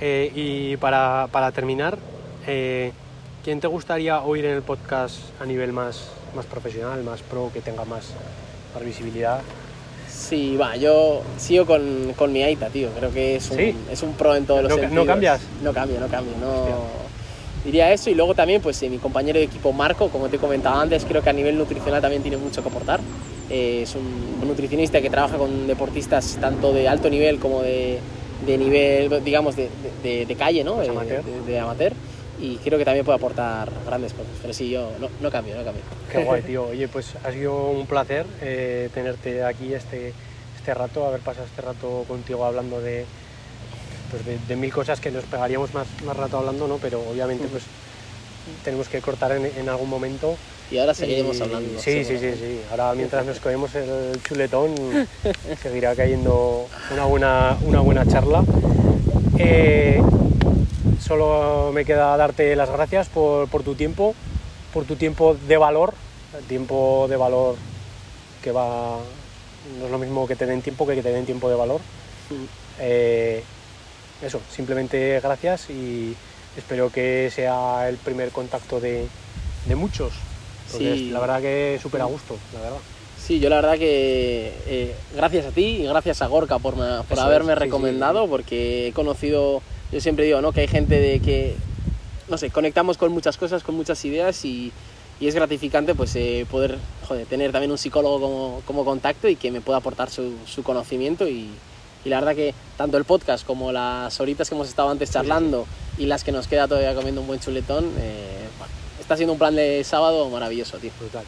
[0.00, 1.98] Eh, y para, para terminar,
[2.46, 2.92] eh,
[3.44, 7.60] ¿quién te gustaría oír en el podcast a nivel más, más profesional, más pro, que
[7.60, 8.06] tenga más,
[8.74, 9.40] más visibilidad?
[10.08, 12.88] Sí, va, yo sigo con, con mi Aita, tío.
[12.98, 13.74] Creo que es un, ¿Sí?
[13.90, 15.06] es un pro en todos los ¿No no sentidos.
[15.06, 15.40] cambias?
[15.62, 16.32] No cambio, no cambio.
[16.40, 16.52] No...
[16.62, 16.74] Hostia.
[17.64, 20.80] Diría eso y luego también, pues eh, mi compañero de equipo Marco, como te comentaba
[20.82, 22.98] antes, creo que a nivel nutricional también tiene mucho que aportar.
[23.50, 28.00] Eh, es un, nutricionista que trabaja con deportistas tanto de alto nivel como de,
[28.44, 29.68] de nivel, digamos, de,
[30.02, 30.82] de- de- calle, ¿no?
[30.82, 31.22] Eh, amateur.
[31.46, 31.92] De amateur.
[32.42, 34.32] Y creo que también puede aportar grandes cosas.
[34.42, 35.82] Pero sí, yo no, no cambio, no cambio.
[36.10, 36.66] Qué guay, tío.
[36.66, 40.12] Oye, pues ha sido un placer eh, tenerte aquí este,
[40.58, 43.04] este rato, haber pasado este rato contigo hablando de,
[44.10, 46.78] pues de, de mil cosas que nos pegaríamos más, más rato hablando, ¿no?
[46.78, 47.62] Pero obviamente pues
[48.64, 50.34] tenemos que cortar en, en algún momento.
[50.68, 51.80] Y ahora seguiremos Y- hablando.
[51.80, 52.60] Sí, sí, sí, sí.
[52.72, 54.74] Ahora mientras nos comemos el chuletón
[55.62, 58.42] seguirá cayendo una buena, una buena charla.
[59.38, 60.02] Eh,
[61.12, 64.14] solo me queda darte las gracias por, por tu tiempo,
[64.72, 65.92] por tu tiempo de valor,
[66.38, 67.56] el tiempo de valor
[68.42, 68.96] que va,
[69.78, 71.82] no es lo mismo que te den tiempo que que te den tiempo de valor.
[72.80, 73.42] Eh,
[74.22, 76.16] eso, simplemente gracias y
[76.56, 79.06] espero que sea el primer contacto de,
[79.66, 80.14] de muchos.
[80.70, 81.04] Porque Sí.
[81.08, 82.78] es- la verdad que súper a gusto, la verdad.
[83.18, 86.74] Sí, yo la verdad que eh, gracias a ti y gracias a Gorka por,
[87.18, 88.28] haberme es, sí, recomendado, sí.
[88.30, 90.52] porque he conocido, yo siempre digo, ¿no?
[90.52, 91.54] Que hay gente de que,
[92.28, 94.72] no sé, conectamos con muchas cosas, con muchas ideas y,
[95.20, 99.36] y es gratificante pues eh, poder joder, tener también un psicólogo como, como contacto y
[99.36, 101.50] que me pueda aportar su, su conocimiento y,
[102.04, 105.66] y la verdad que tanto el podcast como las horitas que hemos estado antes charlando
[105.98, 109.38] y las que nos queda todavía comiendo un buen chuletón, eh, bueno, está siendo un
[109.38, 110.90] plan de sábado maravilloso, tío.
[110.98, 111.24] Brutal.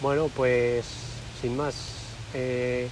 [0.00, 0.84] Bueno, pues
[1.40, 1.74] sin más,
[2.34, 2.88] eh,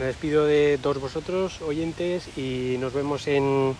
[0.00, 3.76] me despido de todos vosotros, oyentes, y nos vemos en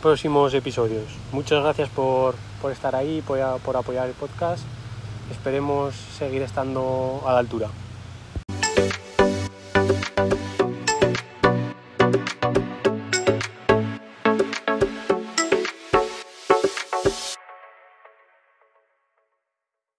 [0.00, 1.04] próximos episodios.
[1.30, 4.64] Muchas gracias por, por estar ahí, por, por apoyar el podcast.
[5.30, 7.68] Esperemos seguir estando a la altura.